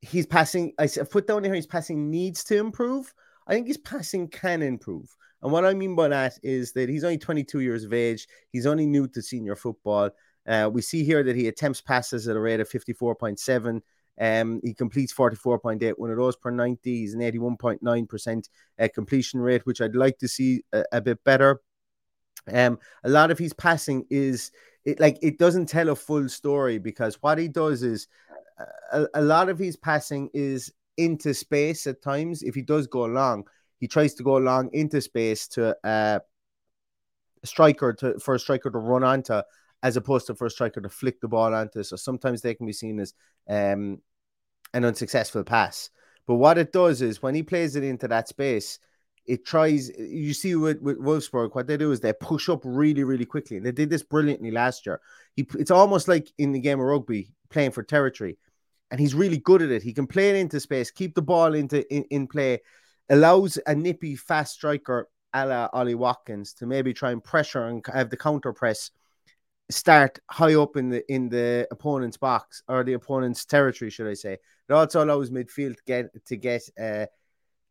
he's 0.00 0.26
passing. 0.26 0.72
I 0.78 0.88
put 1.10 1.26
down 1.26 1.44
here, 1.44 1.54
his 1.54 1.66
passing 1.66 2.10
needs 2.10 2.44
to 2.44 2.58
improve. 2.58 3.12
I 3.46 3.54
think 3.54 3.66
his 3.66 3.78
passing 3.78 4.28
can 4.28 4.62
improve. 4.62 5.14
And 5.42 5.50
what 5.50 5.64
I 5.64 5.74
mean 5.74 5.96
by 5.96 6.08
that 6.08 6.38
is 6.42 6.72
that 6.72 6.88
he's 6.88 7.04
only 7.04 7.18
22 7.18 7.60
years 7.60 7.84
of 7.84 7.92
age. 7.92 8.28
He's 8.52 8.66
only 8.66 8.86
new 8.86 9.08
to 9.08 9.22
senior 9.22 9.56
football. 9.56 10.10
Uh, 10.46 10.70
we 10.72 10.82
see 10.82 11.04
here 11.04 11.22
that 11.22 11.36
he 11.36 11.48
attempts 11.48 11.80
passes 11.80 12.28
at 12.28 12.36
a 12.36 12.40
rate 12.40 12.60
of 12.60 12.68
54.7. 12.68 13.80
Um, 14.20 14.60
he 14.62 14.74
completes 14.74 15.14
44.8 15.14 15.94
one 15.96 16.10
of 16.10 16.18
those 16.18 16.36
per 16.36 16.50
90. 16.50 16.78
He's 16.84 17.14
an 17.14 17.20
81.9% 17.20 18.48
uh, 18.78 18.88
completion 18.94 19.40
rate, 19.40 19.64
which 19.64 19.80
I'd 19.80 19.96
like 19.96 20.18
to 20.18 20.28
see 20.28 20.62
a, 20.72 20.84
a 20.92 21.00
bit 21.00 21.24
better. 21.24 21.60
Um, 22.52 22.78
a 23.04 23.08
lot 23.08 23.30
of 23.30 23.38
his 23.38 23.52
passing 23.52 24.04
is 24.10 24.50
it 24.84 25.00
like 25.00 25.18
it 25.22 25.38
doesn't 25.38 25.66
tell 25.66 25.90
a 25.90 25.96
full 25.96 26.28
story 26.28 26.78
because 26.78 27.16
what 27.22 27.38
he 27.38 27.48
does 27.48 27.82
is 27.82 28.08
a, 28.92 29.06
a 29.14 29.22
lot 29.22 29.48
of 29.48 29.58
his 29.58 29.76
passing 29.76 30.30
is 30.34 30.72
into 30.96 31.34
space 31.34 31.86
at 31.86 32.02
times. 32.02 32.42
If 32.42 32.54
he 32.54 32.62
does 32.62 32.86
go 32.86 33.04
long, 33.04 33.46
he 33.78 33.88
tries 33.88 34.14
to 34.14 34.22
go 34.22 34.36
along 34.36 34.70
into 34.72 35.00
space 35.00 35.48
to 35.48 35.76
uh, 35.84 36.20
a 37.42 37.46
striker 37.46 37.92
to 37.94 38.18
for 38.18 38.34
a 38.34 38.38
striker 38.38 38.70
to 38.70 38.78
run 38.78 39.04
onto, 39.04 39.40
as 39.82 39.96
opposed 39.96 40.26
to 40.26 40.34
for 40.34 40.46
a 40.46 40.50
striker 40.50 40.80
to 40.80 40.88
flick 40.88 41.20
the 41.20 41.28
ball 41.28 41.54
onto. 41.54 41.82
So 41.82 41.96
sometimes 41.96 42.42
they 42.42 42.54
can 42.54 42.66
be 42.66 42.72
seen 42.72 43.00
as 43.00 43.14
um, 43.48 44.00
an 44.74 44.84
unsuccessful 44.84 45.44
pass. 45.44 45.90
But 46.26 46.36
what 46.36 46.58
it 46.58 46.72
does 46.72 47.02
is 47.02 47.22
when 47.22 47.34
he 47.34 47.42
plays 47.42 47.76
it 47.76 47.82
into 47.82 48.08
that 48.08 48.28
space, 48.28 48.78
it 49.30 49.46
tries. 49.46 49.90
You 49.96 50.34
see 50.34 50.56
with, 50.56 50.80
with 50.82 50.98
Wolfsburg, 50.98 51.54
what 51.54 51.68
they 51.68 51.76
do 51.76 51.92
is 51.92 52.00
they 52.00 52.12
push 52.12 52.48
up 52.48 52.62
really, 52.64 53.04
really 53.04 53.24
quickly, 53.24 53.56
and 53.56 53.64
they 53.64 53.72
did 53.72 53.88
this 53.88 54.02
brilliantly 54.02 54.50
last 54.50 54.84
year. 54.84 55.00
He, 55.36 55.46
it's 55.58 55.70
almost 55.70 56.08
like 56.08 56.32
in 56.36 56.50
the 56.50 56.60
game 56.60 56.80
of 56.80 56.86
rugby 56.86 57.32
playing 57.48 57.70
for 57.70 57.84
territory, 57.84 58.38
and 58.90 58.98
he's 58.98 59.14
really 59.14 59.38
good 59.38 59.62
at 59.62 59.70
it. 59.70 59.84
He 59.84 59.92
can 59.92 60.08
play 60.08 60.30
it 60.30 60.36
into 60.36 60.58
space, 60.58 60.90
keep 60.90 61.14
the 61.14 61.22
ball 61.22 61.54
into 61.54 61.88
in, 61.94 62.02
in 62.10 62.26
play, 62.26 62.60
allows 63.08 63.56
a 63.66 63.74
nippy, 63.74 64.16
fast 64.16 64.54
striker 64.54 65.08
a 65.32 65.46
la 65.46 65.68
Ollie 65.72 65.94
Watkins 65.94 66.54
to 66.54 66.66
maybe 66.66 66.92
try 66.92 67.12
and 67.12 67.22
pressure 67.22 67.66
and 67.66 67.84
have 67.92 68.10
the 68.10 68.16
counter 68.16 68.52
press 68.52 68.90
start 69.70 70.18
high 70.28 70.54
up 70.54 70.76
in 70.76 70.88
the 70.88 71.12
in 71.12 71.28
the 71.28 71.68
opponent's 71.70 72.16
box 72.16 72.64
or 72.66 72.82
the 72.82 72.94
opponent's 72.94 73.44
territory, 73.44 73.90
should 73.90 74.08
I 74.08 74.14
say? 74.14 74.32
It 74.32 74.72
also 74.72 75.04
allows 75.04 75.30
midfield 75.30 75.76
to 75.76 75.82
get 75.86 76.26
to 76.26 76.36
get 76.36 76.62
uh, 76.80 77.06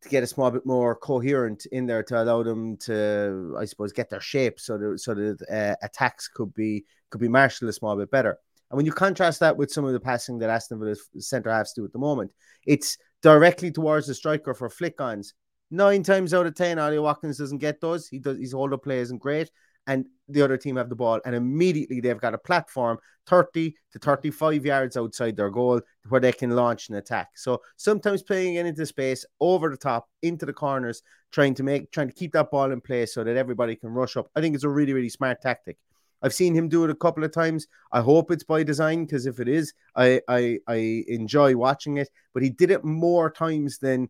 to 0.01 0.09
get 0.09 0.23
a 0.23 0.27
small 0.27 0.51
bit 0.51 0.65
more 0.65 0.95
coherent 0.95 1.65
in 1.71 1.85
there 1.85 2.03
to 2.03 2.21
allow 2.21 2.43
them 2.43 2.77
to, 2.77 3.55
I 3.59 3.65
suppose, 3.65 3.91
get 3.91 4.09
their 4.09 4.21
shape 4.21 4.59
so 4.59 4.77
that 4.77 4.99
so 4.99 5.13
that 5.13 5.41
uh, 5.51 5.75
attacks 5.85 6.27
could 6.27 6.53
be 6.53 6.85
could 7.09 7.21
be 7.21 7.27
marshaled 7.27 7.69
a 7.69 7.73
small 7.73 7.97
bit 7.97 8.11
better. 8.11 8.37
And 8.69 8.77
when 8.77 8.85
you 8.85 8.91
contrast 8.91 9.39
that 9.39 9.57
with 9.57 9.71
some 9.71 9.85
of 9.85 9.93
the 9.93 9.99
passing 9.99 10.39
that 10.39 10.49
Aston 10.49 10.79
Villa's 10.79 11.09
centre 11.17 11.51
halves 11.51 11.73
do 11.73 11.85
at 11.85 11.91
the 11.91 11.99
moment, 11.99 12.31
it's 12.65 12.97
directly 13.21 13.71
towards 13.71 14.07
the 14.07 14.13
striker 14.13 14.53
for 14.53 14.69
flick 14.69 15.01
ons. 15.01 15.33
Nine 15.71 16.03
times 16.03 16.33
out 16.33 16.45
of 16.45 16.55
ten, 16.55 16.79
Ollie 16.79 16.99
Watkins 16.99 17.37
doesn't 17.37 17.57
get 17.57 17.81
those. 17.81 18.07
He 18.07 18.19
does 18.19 18.37
his 18.37 18.53
hold 18.53 18.79
play 18.81 18.99
isn't 18.99 19.19
great 19.19 19.49
and 19.89 20.05
the 20.29 20.43
other 20.43 20.55
team 20.55 20.75
have 20.75 20.87
the 20.87 20.95
ball, 20.95 21.19
and 21.25 21.33
immediately 21.33 21.99
they've 21.99 22.21
got 22.21 22.35
a 22.35 22.37
platform 22.37 22.99
30 23.25 23.73
to 23.91 23.99
35 23.99 24.63
yards 24.63 24.95
outside 24.95 25.35
their 25.35 25.49
goal 25.49 25.81
where 26.09 26.21
they 26.21 26.31
can 26.31 26.51
launch 26.51 26.89
an 26.89 26.95
attack. 26.95 27.29
So 27.35 27.61
sometimes 27.75 28.21
playing 28.21 28.55
it 28.55 28.67
into 28.67 28.85
space, 28.85 29.25
over 29.39 29.71
the 29.71 29.77
top, 29.77 30.07
into 30.21 30.45
the 30.45 30.53
corners, 30.53 31.01
trying 31.31 31.55
to 31.55 31.63
make 31.63 31.91
trying 31.91 32.07
to 32.07 32.13
keep 32.13 32.33
that 32.33 32.51
ball 32.51 32.71
in 32.71 32.81
place 32.81 33.15
so 33.15 33.23
that 33.23 33.35
everybody 33.35 33.75
can 33.75 33.89
rush 33.89 34.15
up. 34.15 34.29
I 34.35 34.41
think 34.41 34.53
it's 34.53 34.63
a 34.63 34.69
really, 34.69 34.93
really 34.93 35.09
smart 35.09 35.41
tactic. 35.41 35.77
I've 36.21 36.33
seen 36.35 36.53
him 36.53 36.69
do 36.69 36.83
it 36.83 36.91
a 36.91 36.95
couple 36.95 37.23
of 37.23 37.31
times. 37.31 37.65
I 37.91 38.01
hope 38.01 38.29
it's 38.29 38.43
by 38.43 38.61
design 38.61 39.05
because 39.05 39.25
if 39.25 39.39
it 39.39 39.47
is, 39.47 39.73
I, 39.95 40.21
I 40.27 40.59
I 40.67 41.03
enjoy 41.07 41.55
watching 41.55 41.97
it. 41.97 42.09
But 42.33 42.43
he 42.43 42.51
did 42.51 42.69
it 42.69 42.83
more 42.85 43.31
times 43.31 43.79
than 43.79 44.09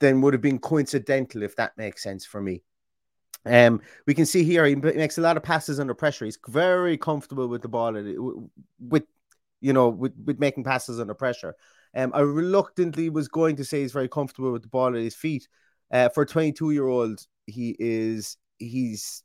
than 0.00 0.22
would 0.22 0.32
have 0.32 0.42
been 0.42 0.58
coincidental, 0.58 1.42
if 1.42 1.56
that 1.56 1.76
makes 1.76 2.02
sense 2.02 2.24
for 2.24 2.40
me. 2.40 2.62
Um, 3.46 3.80
we 4.06 4.14
can 4.14 4.26
see 4.26 4.44
here 4.44 4.66
he 4.66 4.74
makes 4.74 5.18
a 5.18 5.22
lot 5.22 5.36
of 5.36 5.42
passes 5.42 5.80
under 5.80 5.94
pressure. 5.94 6.24
He's 6.24 6.38
very 6.48 6.98
comfortable 6.98 7.48
with 7.48 7.62
the 7.62 7.68
ball, 7.68 7.92
with 8.78 9.04
you 9.60 9.72
know, 9.72 9.88
with, 9.88 10.12
with 10.24 10.38
making 10.38 10.64
passes 10.64 11.00
under 11.00 11.14
pressure. 11.14 11.54
Um, 11.94 12.12
I 12.14 12.20
reluctantly 12.20 13.10
was 13.10 13.28
going 13.28 13.56
to 13.56 13.64
say 13.64 13.80
he's 13.80 13.92
very 13.92 14.08
comfortable 14.08 14.52
with 14.52 14.62
the 14.62 14.68
ball 14.68 14.88
at 14.88 15.02
his 15.02 15.14
feet. 15.14 15.48
Uh, 15.90 16.08
for 16.10 16.22
a 16.22 16.26
22 16.26 16.70
year 16.70 16.86
old, 16.86 17.20
he 17.46 17.74
is 17.78 18.36
he's 18.58 19.22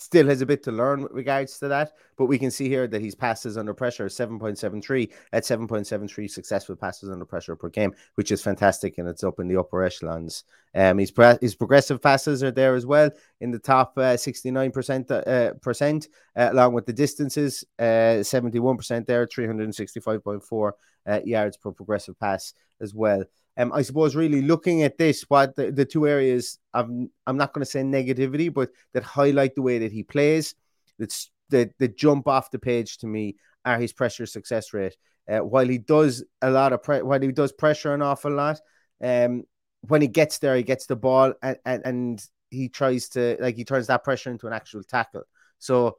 still 0.00 0.26
has 0.26 0.40
a 0.40 0.46
bit 0.46 0.62
to 0.62 0.72
learn 0.72 1.02
with 1.02 1.12
regards 1.12 1.58
to 1.58 1.68
that, 1.68 1.92
but 2.16 2.26
we 2.26 2.38
can 2.38 2.50
see 2.50 2.68
here 2.68 2.86
that 2.86 3.02
his 3.02 3.14
passes 3.14 3.58
under 3.58 3.74
pressure 3.74 4.06
7.73 4.06 5.10
at 5.32 5.44
7.73 5.44 6.30
successful 6.30 6.74
passes 6.74 7.10
under 7.10 7.24
pressure 7.24 7.54
per 7.54 7.68
game, 7.68 7.94
which 8.14 8.32
is 8.32 8.42
fantastic, 8.42 8.98
and 8.98 9.08
it's 9.08 9.24
up 9.24 9.38
in 9.40 9.48
the 9.48 9.58
upper 9.58 9.82
echelons. 9.82 10.44
Um, 10.74 10.98
his, 10.98 11.12
his 11.40 11.54
progressive 11.54 12.00
passes 12.00 12.42
are 12.42 12.50
there 12.50 12.74
as 12.74 12.86
well 12.86 13.10
in 13.40 13.50
the 13.50 13.58
top 13.58 13.92
uh, 13.96 14.14
69% 14.14 15.10
uh, 15.10 15.54
percent, 15.54 16.08
uh, 16.36 16.48
along 16.52 16.72
with 16.72 16.86
the 16.86 16.92
distances, 16.92 17.64
uh, 17.78 18.22
71% 18.22 19.06
there, 19.06 19.26
365.4 19.26 20.72
uh, 21.06 21.20
yards 21.24 21.56
per 21.56 21.72
progressive 21.72 22.18
pass 22.18 22.54
as 22.80 22.94
well. 22.94 23.24
Um, 23.60 23.72
I 23.74 23.82
suppose 23.82 24.16
really 24.16 24.40
looking 24.40 24.84
at 24.84 24.96
this, 24.96 25.22
what 25.28 25.54
the, 25.54 25.70
the 25.70 25.84
two 25.84 26.08
areas 26.08 26.58
I'm 26.72 27.10
I'm 27.26 27.36
not 27.36 27.52
going 27.52 27.60
to 27.60 27.70
say 27.70 27.82
negativity, 27.82 28.52
but 28.52 28.70
that 28.94 29.02
highlight 29.02 29.54
the 29.54 29.60
way 29.60 29.80
that 29.80 29.92
he 29.92 30.02
plays, 30.02 30.54
that's 30.98 31.30
that 31.50 31.76
the 31.78 31.88
jump 31.88 32.26
off 32.26 32.50
the 32.50 32.58
page 32.58 32.98
to 32.98 33.06
me 33.06 33.36
are 33.66 33.78
his 33.78 33.92
pressure 33.92 34.24
success 34.24 34.72
rate. 34.72 34.96
Uh, 35.30 35.40
while 35.40 35.68
he 35.68 35.76
does 35.76 36.24
a 36.40 36.50
lot 36.50 36.72
of 36.72 36.82
pre- 36.82 37.02
while 37.02 37.20
he 37.20 37.32
does 37.32 37.52
pressure 37.52 37.92
an 37.92 38.00
awful 38.00 38.32
lot, 38.32 38.58
um, 39.04 39.44
when 39.82 40.00
he 40.00 40.08
gets 40.08 40.38
there, 40.38 40.56
he 40.56 40.62
gets 40.62 40.86
the 40.86 40.96
ball 40.96 41.34
and, 41.42 41.58
and 41.66 41.82
and 41.84 42.26
he 42.48 42.70
tries 42.70 43.10
to 43.10 43.36
like 43.40 43.56
he 43.56 43.64
turns 43.64 43.88
that 43.88 44.04
pressure 44.04 44.30
into 44.30 44.46
an 44.46 44.54
actual 44.54 44.82
tackle. 44.82 45.24
So 45.58 45.98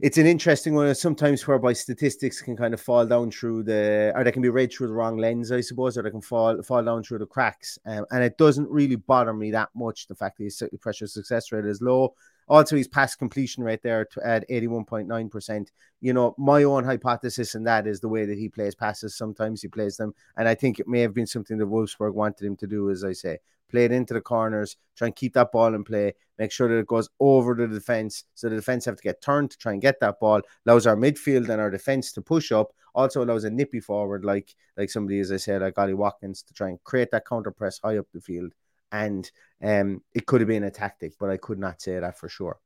it's 0.00 0.18
an 0.18 0.26
interesting 0.26 0.74
one. 0.74 0.94
Sometimes 0.94 1.46
whereby 1.46 1.72
statistics 1.72 2.40
can 2.40 2.56
kind 2.56 2.74
of 2.74 2.80
fall 2.80 3.06
down 3.06 3.30
through 3.30 3.64
the, 3.64 4.12
or 4.14 4.24
they 4.24 4.32
can 4.32 4.42
be 4.42 4.48
read 4.48 4.72
through 4.72 4.88
the 4.88 4.92
wrong 4.92 5.16
lens, 5.16 5.52
I 5.52 5.60
suppose, 5.60 5.98
or 5.98 6.02
they 6.02 6.10
can 6.10 6.20
fall 6.20 6.62
fall 6.62 6.82
down 6.82 7.02
through 7.02 7.18
the 7.18 7.26
cracks. 7.26 7.78
Um, 7.86 8.06
and 8.10 8.24
it 8.24 8.38
doesn't 8.38 8.70
really 8.70 8.96
bother 8.96 9.34
me 9.34 9.50
that 9.50 9.70
much. 9.74 10.06
The 10.06 10.14
fact 10.14 10.38
that 10.38 10.44
his 10.44 10.62
pressure 10.80 11.06
success 11.06 11.52
rate 11.52 11.66
is 11.66 11.82
low. 11.82 12.14
Also, 12.52 12.76
his 12.76 12.86
pass 12.86 13.14
completion 13.14 13.64
rate 13.64 13.82
there 13.82 14.06
at 14.22 14.46
81.9%. 14.50 15.68
You 16.02 16.12
know, 16.12 16.34
my 16.36 16.64
own 16.64 16.84
hypothesis 16.84 17.54
in 17.54 17.64
that 17.64 17.86
is 17.86 18.00
the 18.00 18.10
way 18.10 18.26
that 18.26 18.36
he 18.36 18.50
plays 18.50 18.74
passes. 18.74 19.16
Sometimes 19.16 19.62
he 19.62 19.68
plays 19.68 19.96
them. 19.96 20.12
And 20.36 20.46
I 20.46 20.54
think 20.54 20.78
it 20.78 20.86
may 20.86 21.00
have 21.00 21.14
been 21.14 21.26
something 21.26 21.56
that 21.56 21.64
Wolfsburg 21.64 22.12
wanted 22.12 22.46
him 22.46 22.56
to 22.56 22.66
do, 22.66 22.90
as 22.90 23.04
I 23.04 23.12
say 23.12 23.38
play 23.70 23.86
it 23.86 23.92
into 23.92 24.12
the 24.12 24.20
corners, 24.20 24.76
try 24.96 25.06
and 25.06 25.16
keep 25.16 25.32
that 25.32 25.50
ball 25.50 25.74
in 25.74 25.82
play, 25.82 26.12
make 26.38 26.52
sure 26.52 26.68
that 26.68 26.78
it 26.78 26.86
goes 26.86 27.08
over 27.20 27.54
the 27.54 27.66
defense. 27.66 28.24
So 28.34 28.50
the 28.50 28.56
defense 28.56 28.84
have 28.84 28.96
to 28.96 29.02
get 29.02 29.22
turned 29.22 29.50
to 29.52 29.56
try 29.56 29.72
and 29.72 29.80
get 29.80 29.98
that 30.00 30.20
ball, 30.20 30.42
allows 30.66 30.86
our 30.86 30.94
midfield 30.94 31.48
and 31.48 31.58
our 31.58 31.70
defense 31.70 32.12
to 32.12 32.20
push 32.20 32.52
up, 32.52 32.74
also 32.94 33.24
allows 33.24 33.44
a 33.44 33.50
nippy 33.50 33.80
forward 33.80 34.26
like 34.26 34.54
like 34.76 34.90
somebody, 34.90 35.20
as 35.20 35.32
I 35.32 35.38
said, 35.38 35.62
like 35.62 35.78
Ollie 35.78 35.94
Watkins 35.94 36.42
to 36.42 36.52
try 36.52 36.68
and 36.68 36.84
create 36.84 37.10
that 37.12 37.26
counter 37.26 37.50
press 37.50 37.80
high 37.82 37.96
up 37.96 38.06
the 38.12 38.20
field. 38.20 38.52
And 38.92 39.28
um, 39.62 40.02
it 40.14 40.26
could 40.26 40.40
have 40.40 40.48
been 40.48 40.64
a 40.64 40.70
tactic, 40.70 41.14
but 41.18 41.30
I 41.30 41.38
could 41.38 41.58
not 41.58 41.80
say 41.80 41.98
that 41.98 42.18
for 42.18 42.28
sure. 42.28 42.60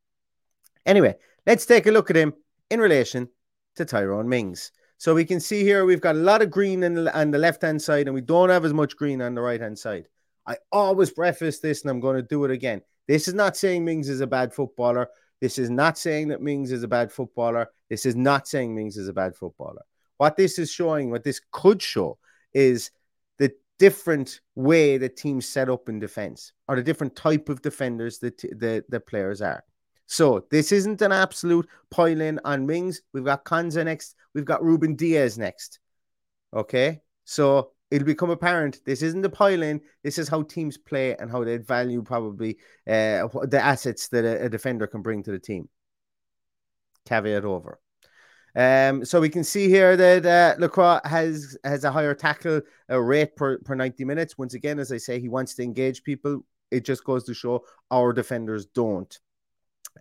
Anyway, 0.84 1.14
let's 1.46 1.64
take 1.64 1.86
a 1.86 1.90
look 1.90 2.10
at 2.10 2.16
him 2.16 2.34
in 2.70 2.80
relation 2.80 3.28
to 3.76 3.84
Tyrone 3.84 4.28
Mings. 4.28 4.72
So 4.98 5.14
we 5.14 5.24
can 5.24 5.40
see 5.40 5.62
here 5.62 5.84
we've 5.84 6.00
got 6.00 6.16
a 6.16 6.18
lot 6.18 6.42
of 6.42 6.50
green 6.50 6.80
the, 6.80 7.18
on 7.18 7.30
the 7.30 7.38
left 7.38 7.62
hand 7.62 7.80
side, 7.80 8.06
and 8.06 8.14
we 8.14 8.20
don't 8.20 8.48
have 8.48 8.64
as 8.64 8.74
much 8.74 8.96
green 8.96 9.22
on 9.22 9.34
the 9.34 9.40
right 9.40 9.60
hand 9.60 9.78
side. 9.78 10.08
I 10.46 10.56
always 10.72 11.10
preface 11.10 11.58
this, 11.58 11.82
and 11.82 11.90
I'm 11.90 12.00
going 12.00 12.16
to 12.16 12.22
do 12.22 12.44
it 12.44 12.50
again. 12.50 12.82
This 13.06 13.28
is 13.28 13.34
not 13.34 13.56
saying 13.56 13.84
Mings 13.84 14.08
is 14.08 14.20
a 14.20 14.26
bad 14.26 14.52
footballer. 14.52 15.08
This 15.40 15.58
is 15.58 15.70
not 15.70 15.98
saying 15.98 16.28
that 16.28 16.40
Mings 16.40 16.72
is 16.72 16.82
a 16.82 16.88
bad 16.88 17.12
footballer. 17.12 17.68
This 17.90 18.06
is 18.06 18.16
not 18.16 18.48
saying 18.48 18.74
Mings 18.74 18.96
is 18.96 19.08
a 19.08 19.12
bad 19.12 19.36
footballer. 19.36 19.82
What 20.16 20.36
this 20.36 20.58
is 20.58 20.70
showing, 20.70 21.10
what 21.10 21.24
this 21.24 21.40
could 21.52 21.82
show, 21.82 22.18
is 22.54 22.90
different 23.78 24.40
way 24.54 24.98
that 24.98 25.16
teams 25.16 25.48
set 25.48 25.68
up 25.68 25.88
in 25.88 25.98
defense 25.98 26.52
or 26.68 26.76
the 26.76 26.82
different 26.82 27.14
type 27.14 27.48
of 27.48 27.62
defenders 27.62 28.18
that 28.18 28.38
the, 28.38 28.84
the 28.88 29.00
players 29.00 29.42
are. 29.42 29.64
So 30.06 30.46
this 30.50 30.72
isn't 30.72 31.02
an 31.02 31.12
absolute 31.12 31.68
pile 31.90 32.20
in 32.20 32.40
on 32.44 32.66
Mings. 32.66 33.02
We've 33.12 33.24
got 33.24 33.44
Konsa 33.44 33.84
next. 33.84 34.14
We've 34.34 34.44
got 34.44 34.64
Ruben 34.64 34.94
Dias 34.94 35.36
next. 35.36 35.80
Okay. 36.54 37.00
So 37.24 37.72
it'll 37.90 38.06
become 38.06 38.30
apparent 38.30 38.80
this 38.84 39.02
isn't 39.02 39.22
the 39.22 39.30
pile 39.30 39.62
in. 39.62 39.80
This 40.02 40.18
is 40.18 40.28
how 40.28 40.42
teams 40.42 40.78
play 40.78 41.16
and 41.16 41.30
how 41.30 41.44
they 41.44 41.56
value 41.58 42.02
probably 42.02 42.58
uh, 42.86 43.28
the 43.44 43.60
assets 43.60 44.08
that 44.08 44.24
a, 44.24 44.44
a, 44.44 44.48
defender 44.48 44.86
can 44.86 45.02
bring 45.02 45.22
to 45.24 45.32
the 45.32 45.38
team. 45.38 45.68
Caveat 47.04 47.44
over. 47.44 47.80
Um, 48.56 49.04
so 49.04 49.20
we 49.20 49.28
can 49.28 49.44
see 49.44 49.68
here 49.68 49.98
that 49.98 50.24
uh, 50.24 50.58
Lacroix 50.58 50.98
has 51.04 51.58
has 51.62 51.84
a 51.84 51.92
higher 51.92 52.14
tackle 52.14 52.62
uh, 52.90 52.98
rate 52.98 53.36
per, 53.36 53.58
per 53.58 53.74
90 53.74 54.04
minutes. 54.06 54.38
Once 54.38 54.54
again, 54.54 54.78
as 54.78 54.90
I 54.90 54.96
say, 54.96 55.20
he 55.20 55.28
wants 55.28 55.54
to 55.56 55.62
engage 55.62 56.02
people. 56.02 56.42
It 56.70 56.84
just 56.84 57.04
goes 57.04 57.24
to 57.24 57.34
show 57.34 57.64
our 57.90 58.14
defenders 58.14 58.64
don't. 58.64 59.16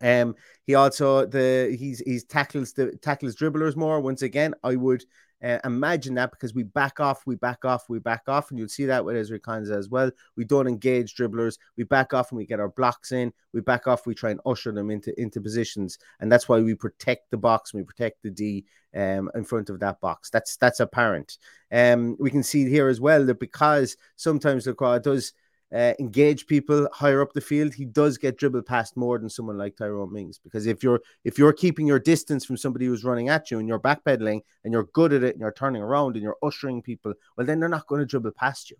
Um, 0.01 0.35
he 0.65 0.75
also 0.75 1.25
the 1.25 1.75
he's 1.77 1.99
he's 1.99 2.23
tackles 2.23 2.71
the 2.71 2.95
tackles 2.97 3.35
dribblers 3.35 3.75
more. 3.75 3.99
Once 3.99 4.21
again, 4.21 4.53
I 4.63 4.77
would 4.77 5.03
imagine 5.41 6.15
that 6.15 6.31
because 6.31 6.53
we 6.53 6.63
back 6.63 6.99
off, 6.99 7.23
we 7.25 7.35
back 7.35 7.65
off, 7.65 7.89
we 7.89 7.99
back 7.99 8.23
off, 8.27 8.49
and 8.49 8.59
you'll 8.59 8.67
see 8.67 8.85
that 8.85 9.03
with 9.03 9.15
Ezri 9.15 9.39
Konsa 9.39 9.77
as 9.77 9.89
well. 9.89 10.11
We 10.35 10.45
don't 10.45 10.67
engage 10.67 11.15
dribblers, 11.15 11.57
we 11.77 11.83
back 11.83 12.13
off 12.13 12.31
and 12.31 12.37
we 12.37 12.45
get 12.45 12.59
our 12.59 12.69
blocks 12.69 13.11
in. 13.11 13.33
We 13.53 13.61
back 13.61 13.87
off, 13.87 14.05
we 14.05 14.15
try 14.15 14.31
and 14.31 14.41
usher 14.45 14.71
them 14.71 14.91
into 14.91 15.19
into 15.19 15.41
positions, 15.41 15.97
and 16.19 16.31
that's 16.31 16.49
why 16.49 16.59
we 16.59 16.75
protect 16.75 17.31
the 17.31 17.37
box, 17.37 17.73
we 17.73 17.83
protect 17.83 18.23
the 18.23 18.31
D 18.31 18.65
um, 18.95 19.29
in 19.35 19.43
front 19.43 19.69
of 19.69 19.79
that 19.81 19.99
box. 20.01 20.29
That's 20.29 20.57
that's 20.57 20.79
apparent. 20.79 21.37
Um, 21.71 22.15
we 22.19 22.31
can 22.31 22.43
see 22.43 22.69
here 22.69 22.87
as 22.87 23.01
well 23.01 23.25
that 23.25 23.39
because 23.39 23.97
sometimes 24.15 24.65
Lacroix 24.65 24.99
does 24.99 25.33
uh, 25.75 25.93
engage 25.99 26.47
people 26.47 26.87
higher 26.93 27.21
up 27.21 27.33
the 27.33 27.41
field, 27.41 27.73
he 27.73 27.83
does 27.83 28.17
get 28.17 28.37
dribbled 28.37 28.65
past 28.65 28.95
more 28.95 29.19
than 29.19 29.29
someone 29.29 29.57
like 29.57 29.75
Tyrone 29.75 30.13
Mings. 30.13 30.39
Because 30.41 30.67
if 30.67 30.81
you're 30.81 31.01
if 31.25 31.37
you're 31.37 31.51
keeping 31.51 31.85
your 31.85 31.99
distance 31.99 32.45
from 32.45 32.55
somebody 32.55 32.85
who's 32.85 33.03
running 33.03 33.27
at 33.27 33.51
you 33.51 33.59
and 33.59 33.67
you're 33.67 33.79
backpedaling 33.79 34.41
and 34.63 34.71
you're 34.71 34.85
good 34.93 35.11
at 35.11 35.23
it 35.23 35.33
and 35.33 35.41
you're 35.41 35.51
turning 35.51 35.81
around 35.81 36.15
and 36.15 36.23
you're 36.23 36.37
ushering 36.41 36.81
people, 36.81 37.13
well 37.35 37.45
then 37.45 37.59
they're 37.59 37.67
not 37.67 37.87
going 37.87 37.99
to 37.99 38.05
dribble 38.05 38.31
past 38.31 38.69
you. 38.71 38.77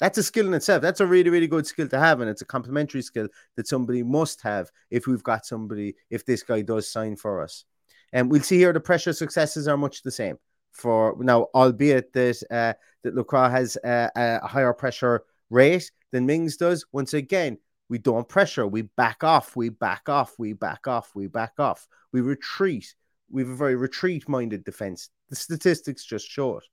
That's 0.00 0.16
a 0.16 0.22
skill 0.22 0.46
in 0.46 0.54
itself. 0.54 0.80
That's 0.80 1.00
a 1.00 1.06
really, 1.06 1.28
really 1.28 1.48
good 1.48 1.66
skill 1.66 1.88
to 1.88 1.98
have. 1.98 2.20
And 2.20 2.30
it's 2.30 2.42
a 2.42 2.46
complementary 2.46 3.02
skill 3.02 3.28
that 3.56 3.68
somebody 3.68 4.02
must 4.02 4.40
have 4.42 4.70
if 4.90 5.06
we've 5.06 5.22
got 5.22 5.44
somebody, 5.44 5.96
if 6.08 6.24
this 6.24 6.42
guy 6.42 6.62
does 6.62 6.90
sign 6.90 7.16
for 7.16 7.42
us. 7.42 7.64
And 8.12 8.30
we'll 8.30 8.42
see 8.42 8.56
here 8.56 8.72
the 8.72 8.80
pressure 8.80 9.12
successes 9.12 9.68
are 9.68 9.76
much 9.76 10.02
the 10.02 10.10
same 10.10 10.38
for 10.70 11.16
now, 11.18 11.48
albeit 11.54 12.12
that 12.14 12.42
uh, 12.50 12.72
that 13.02 13.14
Lacroix 13.14 13.50
has 13.50 13.76
a, 13.84 14.10
a 14.16 14.46
higher 14.46 14.72
pressure 14.72 15.24
rate 15.50 15.90
than 16.12 16.26
Mings 16.26 16.56
does. 16.56 16.84
Once 16.92 17.14
again, 17.14 17.58
we 17.88 17.98
don't 17.98 18.28
pressure, 18.28 18.66
we 18.66 18.82
back 18.82 19.24
off, 19.24 19.56
we 19.56 19.70
back 19.70 20.08
off, 20.08 20.34
we 20.38 20.52
back 20.52 20.86
off, 20.86 21.10
we 21.14 21.26
back 21.26 21.54
off, 21.58 21.88
we 22.12 22.20
retreat. 22.20 22.94
We 23.30 23.42
have 23.42 23.50
a 23.50 23.56
very 23.56 23.76
retreat 23.76 24.28
minded 24.28 24.64
defense. 24.64 25.10
The 25.28 25.36
statistics 25.36 26.04
just 26.04 26.28
show 26.28 26.58
it. 26.58 26.64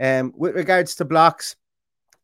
Um, 0.00 0.32
with 0.36 0.54
regards 0.54 0.94
to 0.96 1.04
blocks, 1.04 1.56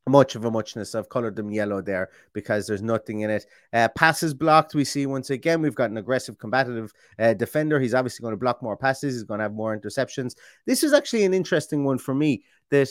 much 0.08 0.34
of 0.34 0.44
a 0.44 0.50
muchness. 0.50 0.94
I've 0.94 1.08
colored 1.08 1.36
them 1.36 1.50
yellow 1.50 1.80
there 1.80 2.10
because 2.32 2.66
there's 2.66 2.82
nothing 2.82 3.20
in 3.20 3.30
it. 3.30 3.46
Uh, 3.72 3.88
passes 3.88 4.34
blocked, 4.34 4.74
we 4.74 4.84
see 4.84 5.06
once 5.06 5.30
again, 5.30 5.62
we've 5.62 5.74
got 5.74 5.90
an 5.90 5.96
aggressive, 5.96 6.38
combative 6.38 6.92
uh, 7.18 7.34
defender. 7.34 7.80
He's 7.80 7.94
obviously 7.94 8.22
going 8.22 8.32
to 8.32 8.38
block 8.38 8.62
more 8.62 8.76
passes, 8.76 9.14
he's 9.14 9.22
going 9.24 9.38
to 9.38 9.44
have 9.44 9.54
more 9.54 9.76
interceptions. 9.76 10.34
This 10.66 10.82
is 10.82 10.92
actually 10.92 11.24
an 11.24 11.34
interesting 11.34 11.84
one 11.84 11.98
for 11.98 12.14
me 12.14 12.44
that 12.70 12.88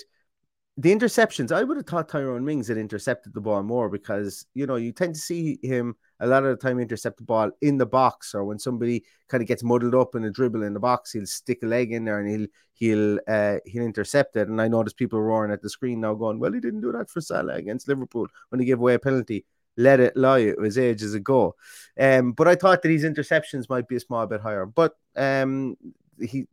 the 0.77 0.93
interceptions, 0.93 1.51
I 1.51 1.63
would 1.63 1.77
have 1.77 1.85
thought 1.85 2.09
Tyrone 2.09 2.43
Mings 2.43 2.67
had 2.67 2.77
intercepted 2.77 3.33
the 3.33 3.41
ball 3.41 3.61
more 3.61 3.89
because, 3.89 4.47
you 4.55 4.65
know, 4.65 4.75
you 4.75 4.91
tend 4.91 5.13
to 5.13 5.21
see 5.21 5.59
him 5.61 5.95
a 6.19 6.25
lot 6.25 6.43
of 6.43 6.49
the 6.49 6.55
time 6.55 6.79
intercept 6.79 7.17
the 7.17 7.23
ball 7.23 7.51
in 7.61 7.77
the 7.77 7.85
box 7.85 8.33
or 8.33 8.43
when 8.43 8.57
somebody 8.57 9.03
kind 9.27 9.43
of 9.43 9.47
gets 9.47 9.63
muddled 9.63 9.93
up 9.93 10.15
in 10.15 10.23
a 10.23 10.31
dribble 10.31 10.63
in 10.63 10.73
the 10.73 10.79
box, 10.79 11.11
he'll 11.11 11.27
stick 11.27 11.59
a 11.61 11.67
leg 11.67 11.91
in 11.91 12.05
there 12.05 12.19
and 12.19 12.29
he'll 12.29 12.47
he'll 12.73 13.19
uh, 13.27 13.57
he'll 13.65 13.83
intercept 13.83 14.35
it. 14.35 14.47
And 14.47 14.59
I 14.59 14.67
notice 14.67 14.93
people 14.93 15.21
roaring 15.21 15.51
at 15.51 15.61
the 15.61 15.69
screen 15.69 16.01
now 16.01 16.15
going, 16.15 16.39
Well, 16.39 16.53
he 16.53 16.59
didn't 16.59 16.81
do 16.81 16.91
that 16.93 17.09
for 17.09 17.21
Salah 17.21 17.53
against 17.53 17.87
Liverpool 17.87 18.27
when 18.49 18.59
he 18.59 18.65
gave 18.65 18.79
away 18.79 18.95
a 18.95 18.99
penalty. 18.99 19.45
Let 19.77 19.99
it 19.99 20.17
lie. 20.17 20.39
It 20.39 20.59
was 20.59 20.79
ages 20.79 21.13
ago. 21.13 21.55
Um, 21.99 22.31
but 22.31 22.47
I 22.47 22.55
thought 22.55 22.81
that 22.81 22.89
his 22.89 23.03
interceptions 23.03 23.69
might 23.69 23.87
be 23.87 23.95
a 23.95 23.99
small 23.99 24.25
bit 24.25 24.41
higher. 24.41 24.65
But 24.65 24.95
um 25.15 25.77
he 26.19 26.47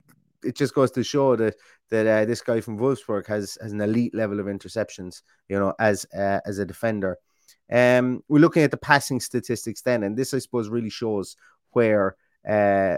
it 0.44 0.56
just 0.56 0.74
goes 0.74 0.90
to 0.92 1.04
show 1.04 1.36
that 1.36 1.54
that 1.90 2.06
uh, 2.06 2.24
this 2.24 2.40
guy 2.40 2.60
from 2.60 2.78
Wolfsburg 2.78 3.26
has 3.26 3.58
has 3.60 3.72
an 3.72 3.80
elite 3.80 4.14
level 4.14 4.40
of 4.40 4.46
interceptions, 4.46 5.22
you 5.48 5.58
know, 5.58 5.74
as 5.78 6.06
uh, 6.16 6.40
as 6.46 6.58
a 6.58 6.64
defender. 6.64 7.16
Um, 7.72 8.22
we're 8.28 8.40
looking 8.40 8.62
at 8.62 8.70
the 8.70 8.76
passing 8.76 9.20
statistics 9.20 9.82
then, 9.82 10.02
and 10.02 10.16
this 10.16 10.34
I 10.34 10.38
suppose 10.38 10.68
really 10.68 10.90
shows 10.90 11.36
where 11.72 12.16
uh 12.48 12.96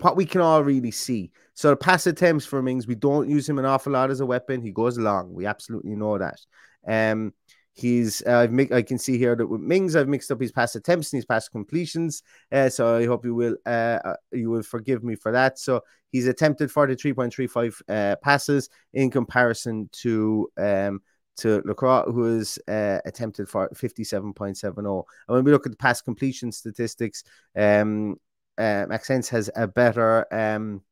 what 0.00 0.16
we 0.16 0.24
can 0.24 0.40
all 0.40 0.64
really 0.64 0.90
see. 0.90 1.30
So 1.54 1.70
the 1.70 1.76
pass 1.76 2.06
attempts 2.06 2.46
for 2.46 2.62
Mings, 2.62 2.86
we 2.86 2.94
don't 2.94 3.28
use 3.28 3.48
him 3.48 3.58
an 3.58 3.64
awful 3.64 3.92
lot 3.92 4.10
as 4.10 4.20
a 4.20 4.26
weapon. 4.26 4.62
He 4.62 4.70
goes 4.70 4.98
long. 4.98 5.34
We 5.34 5.46
absolutely 5.46 5.94
know 5.94 6.18
that. 6.18 6.40
Um, 6.86 7.34
he's 7.72 8.22
uh, 8.26 8.38
I've 8.38 8.72
I 8.72 8.82
can 8.82 8.98
see 8.98 9.18
here 9.18 9.36
that 9.36 9.46
with 9.46 9.60
Mings, 9.60 9.96
I've 9.96 10.08
mixed 10.08 10.30
up 10.30 10.40
his 10.40 10.52
pass 10.52 10.74
attempts 10.74 11.12
and 11.12 11.18
his 11.18 11.26
pass 11.26 11.48
completions. 11.48 12.22
Uh, 12.50 12.68
so 12.68 12.96
I 12.96 13.06
hope 13.06 13.24
you 13.24 13.34
will 13.34 13.56
uh, 13.66 13.98
uh 14.04 14.16
you 14.32 14.50
will 14.50 14.62
forgive 14.62 15.04
me 15.04 15.16
for 15.16 15.32
that. 15.32 15.58
So 15.58 15.82
he's 16.10 16.26
attempted 16.26 16.70
43.35 16.70 17.82
uh, 17.88 18.16
passes 18.16 18.68
in 18.92 19.10
comparison 19.10 19.88
to 19.92 20.50
um 20.56 21.00
to 21.40 21.62
Lacroix, 21.64 22.02
who 22.02 22.36
has 22.36 22.58
uh, 22.68 22.98
attempted 23.04 23.48
for 23.48 23.68
57.70. 23.70 24.76
And 24.76 25.04
when 25.26 25.44
we 25.44 25.52
look 25.52 25.64
at 25.64 25.72
the 25.72 25.78
pass 25.78 26.02
completion 26.02 26.52
statistics, 26.52 27.24
um, 27.56 28.16
uh, 28.58 28.84
Maxence 28.88 29.28
has 29.30 29.48
a 29.56 29.66
better 29.66 30.26
um, 30.32 30.82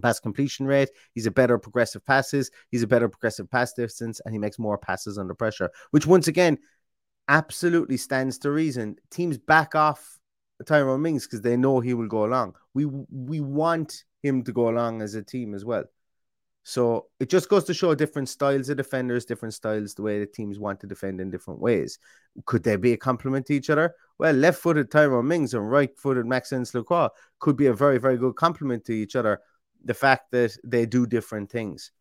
pass 0.00 0.20
completion 0.20 0.66
rate. 0.66 0.90
He's 1.12 1.26
a 1.26 1.30
better 1.30 1.58
progressive 1.58 2.04
passes. 2.04 2.50
He's 2.70 2.82
a 2.82 2.86
better 2.86 3.08
progressive 3.08 3.50
pass 3.50 3.72
distance, 3.72 4.20
and 4.24 4.32
he 4.32 4.38
makes 4.38 4.58
more 4.58 4.78
passes 4.78 5.18
under 5.18 5.34
pressure, 5.34 5.70
which 5.90 6.06
once 6.06 6.28
again 6.28 6.58
absolutely 7.28 7.96
stands 7.96 8.38
to 8.38 8.50
reason. 8.50 8.96
Teams 9.10 9.38
back 9.38 9.74
off 9.74 10.18
Tyrone 10.66 11.02
Mings 11.02 11.26
because 11.26 11.40
they 11.40 11.56
know 11.56 11.80
he 11.80 11.94
will 11.94 12.08
go 12.08 12.24
along. 12.24 12.54
We 12.74 12.84
we 12.84 13.40
want 13.40 14.04
him 14.22 14.42
to 14.44 14.52
go 14.52 14.68
along 14.68 15.02
as 15.02 15.14
a 15.14 15.22
team 15.22 15.54
as 15.54 15.64
well. 15.64 15.84
So 16.62 17.06
it 17.18 17.30
just 17.30 17.48
goes 17.48 17.64
to 17.64 17.74
show 17.74 17.94
different 17.94 18.28
styles 18.28 18.68
of 18.68 18.76
defenders, 18.76 19.24
different 19.24 19.54
styles, 19.54 19.94
the 19.94 20.02
way 20.02 20.20
the 20.20 20.26
teams 20.26 20.58
want 20.58 20.78
to 20.80 20.86
defend 20.86 21.20
in 21.20 21.30
different 21.30 21.60
ways. 21.60 21.98
Could 22.44 22.62
they 22.62 22.76
be 22.76 22.92
a 22.92 22.96
complement 22.96 23.46
to 23.46 23.54
each 23.54 23.70
other? 23.70 23.94
Well, 24.18 24.34
left 24.34 24.60
footed 24.60 24.90
Tyrone 24.90 25.26
Mings 25.26 25.54
and 25.54 25.70
right 25.70 25.90
footed 25.98 26.26
Maxence 26.26 26.74
Lacroix 26.74 27.08
could 27.38 27.56
be 27.56 27.66
a 27.66 27.74
very, 27.74 27.98
very 27.98 28.18
good 28.18 28.36
complement 28.36 28.84
to 28.84 28.92
each 28.92 29.16
other. 29.16 29.40
The 29.84 29.94
fact 29.94 30.30
that 30.32 30.56
they 30.62 30.84
do 30.84 31.06
different 31.06 31.50
things. 31.50 31.92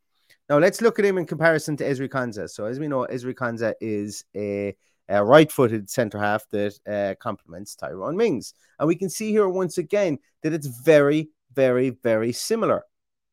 Now, 0.50 0.58
let's 0.58 0.82
look 0.82 1.00
at 1.00 1.06
him 1.06 1.18
in 1.18 1.26
comparison 1.26 1.78
to 1.78 1.84
Ezri 1.86 2.10
Konsa. 2.10 2.50
So, 2.50 2.66
as 2.66 2.80
we 2.80 2.90
know, 2.90 3.08
Ezri 3.10 3.34
Konsa 3.34 3.74
is 3.80 4.26
a, 4.36 4.76
a 5.08 5.24
right 5.24 5.50
footed 5.50 5.90
centre 5.90 6.20
half 6.20 6.50
that 6.50 6.78
uh, 6.86 7.16
complements 7.22 7.76
Tyrone 7.76 8.18
Mings. 8.18 8.54
And 8.78 8.88
we 8.88 8.96
can 8.96 9.10
see 9.10 9.32
here 9.32 9.48
once 9.48 9.78
again 9.78 10.20
that 10.42 10.52
it's 10.52 10.68
very, 10.68 11.30
very, 11.54 11.90
very 11.90 12.32
similar. 12.32 12.84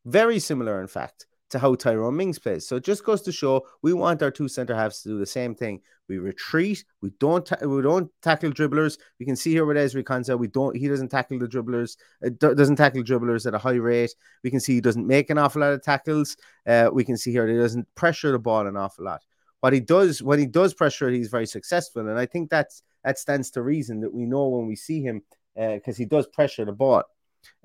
Very 0.05 0.39
similar, 0.39 0.81
in 0.81 0.87
fact, 0.87 1.27
to 1.51 1.59
how 1.59 1.75
Tyrone 1.75 2.17
Mings 2.17 2.39
plays. 2.39 2.67
So 2.67 2.77
it 2.77 2.85
just 2.85 3.05
goes 3.05 3.23
to 3.23 3.33
show 3.33 3.67
we 3.83 3.93
want 3.93 4.23
our 4.23 4.31
two 4.31 4.49
centre 4.49 4.75
halves 4.75 5.03
to 5.03 5.09
do 5.11 5.19
the 5.19 5.27
same 5.27 5.55
thing. 5.55 5.81
We 6.09 6.19
retreat. 6.19 6.85
We 7.03 7.11
don't. 7.19 7.45
Ta- 7.45 7.67
we 7.67 7.83
don't 7.83 8.11
tackle 8.23 8.53
dribblers. 8.53 8.99
We 9.19 9.27
can 9.27 9.35
see 9.35 9.51
here 9.51 9.65
with 9.65 9.77
Ezri 9.77 10.05
Konsa, 10.05 10.39
we 10.39 10.47
don't. 10.47 10.77
He 10.77 10.87
doesn't 10.87 11.09
tackle 11.09 11.41
the 11.41 11.49
dribblers. 11.49 11.97
Uh, 12.25 12.31
doesn't 12.39 12.77
tackle 12.77 13.03
dribblers 13.03 13.47
at 13.47 13.55
a 13.55 13.59
high 13.59 13.73
rate. 13.73 14.15
We 14.45 14.51
can 14.51 14.61
see 14.61 14.75
he 14.75 14.81
doesn't 14.81 15.07
make 15.07 15.31
an 15.31 15.39
awful 15.39 15.63
lot 15.63 15.73
of 15.73 15.83
tackles. 15.83 16.37
Uh, 16.67 16.91
we 16.93 17.05
can 17.05 17.17
see 17.17 17.33
here 17.33 17.49
he 17.49 17.57
doesn't 17.57 17.93
pressure 17.97 18.31
the 18.31 18.39
ball 18.39 18.67
an 18.69 18.77
awful 18.77 19.05
lot. 19.05 19.23
What 19.61 19.73
he 19.73 19.81
does 19.81 20.23
when 20.23 20.39
he 20.39 20.47
does 20.47 20.75
pressure, 20.75 21.11
he's 21.11 21.29
very 21.29 21.47
successful, 21.47 22.09
and 22.09 22.19
I 22.19 22.27
think 22.27 22.51
that's 22.51 22.83
that 23.03 23.19
stands 23.19 23.51
to 23.53 23.63
reason 23.63 24.01
that 24.01 24.15
we 24.15 24.27
know 24.27 24.49
when 24.49 24.67
we 24.67 24.77
see 24.77 25.03
him 25.03 25.23
because 25.57 25.97
uh, 25.97 25.99
he 25.99 26.05
does 26.05 26.27
pressure 26.29 26.65
the 26.65 26.73
ball. 26.73 27.03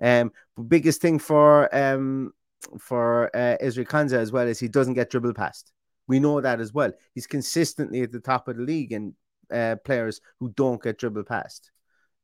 Um, 0.02 0.32
biggest 0.68 1.02
thing 1.02 1.20
for 1.20 1.74
um 1.76 2.34
for 2.80 3.36
uh, 3.36 3.58
Ezri 3.62 3.86
Konsa 3.88 4.18
as 4.18 4.32
well 4.32 4.48
is 4.48 4.60
he 4.60 4.68
doesn't 4.68 4.94
get 4.94 5.10
dribble 5.10 5.34
past. 5.34 5.72
We 6.08 6.20
know 6.20 6.42
that 6.42 6.60
as 6.60 6.74
well. 6.74 6.92
He's 7.14 7.28
consistently 7.28 8.02
at 8.02 8.12
the 8.12 8.20
top 8.20 8.48
of 8.48 8.58
the 8.58 8.64
league 8.64 8.92
and 8.92 9.14
uh, 9.52 9.78
players 9.84 10.22
who 10.40 10.50
don't 10.50 10.82
get 10.82 10.98
dribble 10.98 11.24
past. 11.24 11.72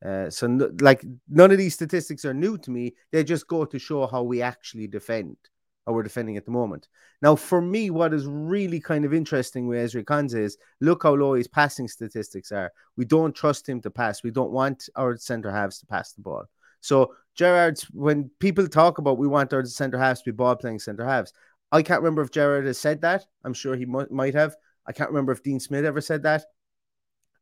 Uh, 0.06 0.30
so, 0.30 0.46
no, 0.48 0.70
like, 0.82 1.04
none 1.28 1.52
of 1.52 1.58
these 1.58 1.74
statistics 1.74 2.24
are 2.24 2.34
new 2.34 2.58
to 2.60 2.72
me. 2.72 2.94
They 3.12 3.24
just 3.24 3.48
go 3.48 3.66
to 3.66 3.80
show 3.80 4.06
how 4.06 4.24
we 4.24 4.42
actually 4.42 4.88
defend, 4.88 5.38
how 5.86 5.94
we're 5.94 6.04
defending 6.04 6.38
at 6.38 6.46
the 6.46 6.52
moment. 6.52 6.88
Now, 7.22 7.36
for 7.36 7.62
me, 7.62 7.90
what 7.90 8.14
is 8.14 8.28
really 8.28 8.80
kind 8.80 9.06
of 9.06 9.14
interesting 9.14 9.68
with 9.68 9.80
Ezri 9.80 10.04
Konsa 10.04 10.40
is 10.40 10.58
look 10.82 11.04
how 11.04 11.16
low 11.16 11.34
his 11.34 11.48
passing 11.48 11.88
statistics 11.88 12.52
are. 12.52 12.72
We 12.96 13.06
don't 13.06 13.36
trust 13.36 13.68
him 13.68 13.82
to 13.82 13.90
pass. 13.90 14.22
We 14.22 14.32
don't 14.32 14.52
want 14.52 14.88
our 14.96 15.18
centre 15.18 15.52
halves 15.52 15.80
to 15.80 15.88
pass 15.88 16.14
the 16.14 16.22
ball. 16.22 16.46
So 16.88 17.14
Gerrard's 17.36 17.84
when 17.92 18.32
people 18.40 18.68
talk 18.68 18.98
about 18.98 19.18
we 19.18 19.28
want 19.28 19.54
our 19.54 19.66
centre 19.66 20.00
halves 20.00 20.22
to 20.22 20.32
be 20.32 20.36
ball 20.36 20.56
playing 20.56 20.80
centre 20.80 21.06
halves, 21.06 21.34
I 21.72 21.82
can't 21.82 22.02
remember 22.02 22.22
if 22.22 22.32
Gerrard 22.32 22.66
has 22.66 22.80
said 22.80 23.02
that. 23.02 23.26
I'm 23.44 23.54
sure 23.54 23.76
he 23.76 23.84
m- 23.84 24.08
might 24.10 24.34
have. 24.36 24.56
I 24.86 24.94
can't 24.94 25.10
remember 25.10 25.34
if 25.34 25.44
Dean 25.44 25.60
Smith 25.60 25.84
ever 25.84 26.00
said 26.00 26.24
that. 26.24 26.46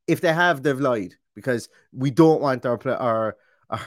If 0.07 0.19
they 0.19 0.33
have, 0.33 0.63
they've 0.63 0.79
lied 0.79 1.13
because 1.35 1.69
we 1.93 2.09
don't 2.09 2.41
want 2.41 2.65
our 2.65 2.79
our 2.87 3.37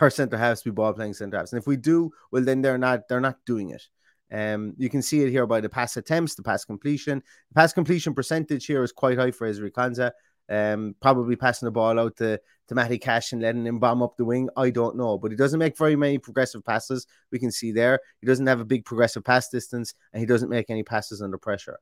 our 0.01 0.11
centre 0.11 0.39
halves 0.39 0.63
to 0.63 0.71
be 0.71 0.75
ball 0.75 0.93
playing 0.93 1.15
centre 1.15 1.37
halves. 1.37 1.53
And 1.53 1.61
if 1.61 1.67
we 1.67 1.77
do, 1.77 2.13
well, 2.31 2.45
then 2.45 2.63
they're 2.63 2.79
not 2.79 3.09
they're 3.09 3.21
not 3.21 3.45
doing 3.45 3.71
it. 3.71 3.83
Um, 4.31 4.75
you 4.77 4.89
can 4.89 5.03
see 5.03 5.23
it 5.23 5.31
here 5.31 5.47
by 5.47 5.61
the 5.61 5.69
pass 5.69 5.97
attempts, 5.97 6.35
the 6.35 6.43
pass 6.43 6.65
completion. 6.65 7.23
The 7.49 7.55
pass 7.55 7.73
completion 7.73 8.15
percentage 8.15 8.67
here 8.67 8.85
is 8.85 8.93
quite 8.93 9.19
high 9.19 9.31
for 9.33 9.51
Ezri 9.51 9.73
Konsa. 9.73 10.13
Um, 10.51 10.95
probably 11.01 11.37
passing 11.37 11.67
the 11.67 11.73
ball 11.73 11.99
out 11.99 12.17
to, 12.17 12.41
to 12.69 12.75
Matty 12.75 12.99
Cash 12.99 13.33
and 13.33 13.43
letting 13.43 13.67
him 13.67 13.79
bomb 13.79 14.03
up 14.03 14.17
the 14.17 14.25
wing. 14.25 14.49
I 14.57 14.71
don't 14.71 14.97
know, 14.97 15.19
but 15.19 15.31
he 15.31 15.37
doesn't 15.37 15.59
make 15.59 15.77
very 15.77 15.97
many 15.97 16.19
progressive 16.19 16.65
passes. 16.65 17.07
We 17.31 17.39
can 17.39 17.51
see 17.51 17.73
there. 17.73 18.01
He 18.21 18.27
doesn't 18.27 18.47
have 18.47 18.61
a 18.61 18.65
big 18.65 18.85
progressive 18.85 19.25
pass 19.25 19.49
distance 19.49 19.95
and 20.13 20.21
he 20.21 20.27
doesn't 20.27 20.49
make 20.49 20.71
any 20.71 20.83
passes 20.83 21.21
under 21.21 21.39
pressure. 21.39 21.79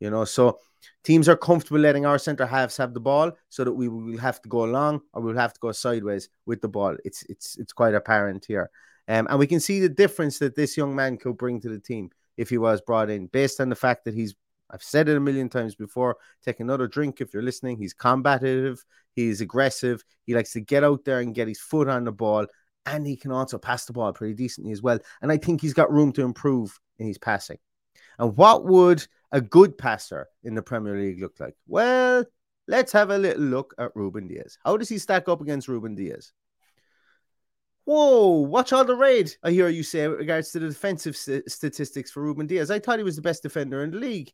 You 0.00 0.10
know, 0.10 0.24
so 0.24 0.58
teams 1.02 1.28
are 1.28 1.36
comfortable 1.36 1.80
letting 1.80 2.04
our 2.04 2.18
centre 2.18 2.46
halves 2.46 2.76
have 2.76 2.94
the 2.94 3.00
ball 3.00 3.32
so 3.48 3.64
that 3.64 3.72
we 3.72 3.88
will 3.88 4.18
have 4.18 4.42
to 4.42 4.48
go 4.48 4.64
along 4.64 5.00
or 5.12 5.22
we'll 5.22 5.36
have 5.36 5.54
to 5.54 5.60
go 5.60 5.72
sideways 5.72 6.28
with 6.46 6.60
the 6.60 6.68
ball. 6.68 6.96
It's 7.04 7.22
it's 7.28 7.56
it's 7.56 7.72
quite 7.72 7.94
apparent 7.94 8.44
here. 8.44 8.70
Um, 9.06 9.26
and 9.30 9.38
we 9.38 9.46
can 9.46 9.60
see 9.60 9.80
the 9.80 9.88
difference 9.88 10.38
that 10.38 10.56
this 10.56 10.76
young 10.76 10.94
man 10.94 11.16
could 11.16 11.36
bring 11.36 11.60
to 11.60 11.68
the 11.68 11.78
team 11.78 12.10
if 12.36 12.50
he 12.50 12.58
was 12.58 12.80
brought 12.80 13.10
in, 13.10 13.26
based 13.28 13.60
on 13.60 13.68
the 13.68 13.76
fact 13.76 14.04
that 14.04 14.14
he's 14.14 14.34
I've 14.70 14.82
said 14.82 15.08
it 15.08 15.16
a 15.16 15.20
million 15.20 15.48
times 15.48 15.74
before. 15.74 16.16
Take 16.44 16.60
another 16.60 16.86
drink 16.86 17.20
if 17.20 17.32
you're 17.32 17.42
listening. 17.42 17.76
He's 17.76 17.94
combative, 17.94 18.84
he's 19.14 19.40
aggressive, 19.40 20.04
he 20.24 20.34
likes 20.34 20.52
to 20.52 20.60
get 20.60 20.84
out 20.84 21.04
there 21.04 21.20
and 21.20 21.34
get 21.34 21.48
his 21.48 21.60
foot 21.60 21.88
on 21.88 22.04
the 22.04 22.12
ball, 22.12 22.46
and 22.86 23.06
he 23.06 23.16
can 23.16 23.32
also 23.32 23.58
pass 23.58 23.84
the 23.84 23.92
ball 23.92 24.12
pretty 24.12 24.34
decently 24.34 24.72
as 24.72 24.82
well. 24.82 24.98
And 25.22 25.30
I 25.30 25.36
think 25.36 25.60
he's 25.60 25.74
got 25.74 25.92
room 25.92 26.12
to 26.12 26.22
improve 26.22 26.78
in 26.98 27.06
his 27.06 27.18
passing. 27.18 27.58
And 28.18 28.36
what 28.36 28.64
would 28.64 29.06
a 29.32 29.40
good 29.40 29.76
passer 29.76 30.28
in 30.42 30.54
the 30.54 30.62
Premier 30.62 30.96
League 30.96 31.20
look 31.20 31.38
like? 31.40 31.54
Well, 31.66 32.24
let's 32.68 32.92
have 32.92 33.10
a 33.10 33.18
little 33.18 33.42
look 33.42 33.74
at 33.78 33.94
Ruben 33.94 34.28
Dias. 34.28 34.58
How 34.64 34.76
does 34.76 34.88
he 34.88 34.98
stack 34.98 35.28
up 35.28 35.40
against 35.40 35.68
Ruben 35.68 35.94
Dias? 35.94 36.32
Whoa, 37.84 38.40
watch 38.40 38.72
all 38.72 38.84
the 38.84 38.94
raid. 38.94 39.34
I 39.42 39.50
hear 39.50 39.68
you 39.68 39.82
say 39.82 40.08
with 40.08 40.18
regards 40.18 40.50
to 40.52 40.58
the 40.58 40.68
defensive 40.68 41.16
st- 41.16 41.50
statistics 41.50 42.10
for 42.10 42.22
Ruben 42.22 42.46
Dias. 42.46 42.70
I 42.70 42.78
thought 42.78 42.98
he 42.98 43.04
was 43.04 43.16
the 43.16 43.22
best 43.22 43.42
defender 43.42 43.84
in 43.84 43.90
the 43.90 43.98
league. 43.98 44.32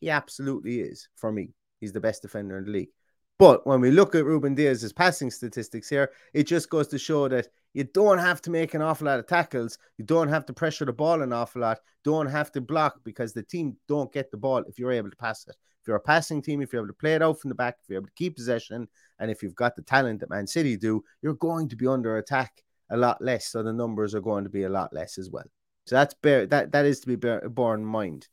He 0.00 0.10
absolutely 0.10 0.80
is 0.80 1.08
for 1.16 1.32
me. 1.32 1.54
he's 1.80 1.92
the 1.92 2.00
best 2.00 2.22
defender 2.22 2.58
in 2.58 2.64
the 2.64 2.70
league. 2.70 2.90
But 3.38 3.64
when 3.66 3.80
we 3.80 3.92
look 3.92 4.16
at 4.16 4.24
Ruben 4.24 4.56
Dias's 4.56 4.92
passing 4.92 5.30
statistics 5.30 5.88
here, 5.88 6.10
it 6.34 6.44
just 6.44 6.68
goes 6.70 6.88
to 6.88 6.98
show 6.98 7.28
that 7.28 7.46
you 7.72 7.84
don't 7.84 8.18
have 8.18 8.42
to 8.42 8.50
make 8.50 8.74
an 8.74 8.82
awful 8.82 9.06
lot 9.06 9.20
of 9.20 9.28
tackles. 9.28 9.78
You 9.96 10.04
don't 10.04 10.28
have 10.28 10.44
to 10.46 10.52
pressure 10.52 10.84
the 10.84 10.92
ball 10.92 11.22
an 11.22 11.32
awful 11.32 11.62
lot. 11.62 11.78
Don't 12.02 12.26
have 12.26 12.50
to 12.52 12.60
block 12.60 13.00
because 13.04 13.32
the 13.32 13.44
team 13.44 13.76
don't 13.86 14.12
get 14.12 14.32
the 14.32 14.36
ball 14.36 14.64
if 14.66 14.78
you're 14.78 14.90
able 14.90 15.10
to 15.10 15.16
pass 15.16 15.46
it. 15.46 15.54
If 15.80 15.86
you're 15.86 15.96
a 15.96 16.00
passing 16.00 16.42
team, 16.42 16.60
if 16.60 16.72
you're 16.72 16.82
able 16.82 16.88
to 16.88 16.98
play 16.98 17.14
it 17.14 17.22
out 17.22 17.40
from 17.40 17.50
the 17.50 17.54
back, 17.54 17.76
if 17.80 17.88
you're 17.88 17.98
able 17.98 18.08
to 18.08 18.14
keep 18.14 18.34
possession, 18.34 18.88
and 19.20 19.30
if 19.30 19.42
you've 19.42 19.54
got 19.54 19.76
the 19.76 19.82
talent 19.82 20.20
that 20.20 20.30
Man 20.30 20.48
City 20.48 20.76
do, 20.76 21.04
you're 21.22 21.34
going 21.34 21.68
to 21.68 21.76
be 21.76 21.86
under 21.86 22.16
attack 22.16 22.64
a 22.90 22.96
lot 22.96 23.22
less. 23.22 23.46
So 23.46 23.62
the 23.62 23.72
numbers 23.72 24.16
are 24.16 24.20
going 24.20 24.44
to 24.44 24.50
be 24.50 24.64
a 24.64 24.68
lot 24.68 24.92
less 24.92 25.16
as 25.16 25.30
well. 25.30 25.46
So 25.86 25.94
that's 25.94 26.14
bear, 26.14 26.46
that 26.46 26.72
that 26.72 26.86
is 26.86 27.00
to 27.00 27.06
be 27.06 27.16
bear, 27.16 27.48
borne 27.48 27.80
in 27.80 27.86
mind. 27.86 28.26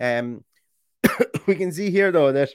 Um, 0.00 0.44
we 1.46 1.54
can 1.54 1.72
see 1.72 1.90
here 1.90 2.12
though 2.12 2.32
that 2.32 2.50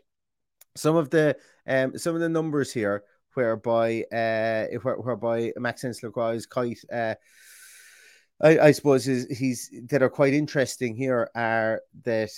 some 0.75 0.95
of 0.95 1.09
the 1.09 1.35
um, 1.67 1.97
some 1.97 2.15
of 2.15 2.21
the 2.21 2.29
numbers 2.29 2.71
here, 2.71 3.03
whereby 3.33 4.03
uh, 4.11 4.77
where, 4.81 4.95
whereby 4.95 5.51
Maxence 5.57 6.01
Lacroix 6.01 6.35
is 6.35 6.45
quite, 6.45 6.79
uh, 6.91 7.15
I, 8.41 8.59
I 8.59 8.71
suppose, 8.71 9.07
is 9.07 9.25
he's 9.37 9.69
that 9.89 10.03
are 10.03 10.09
quite 10.09 10.33
interesting 10.33 10.95
here 10.95 11.29
are 11.35 11.81
that 12.03 12.29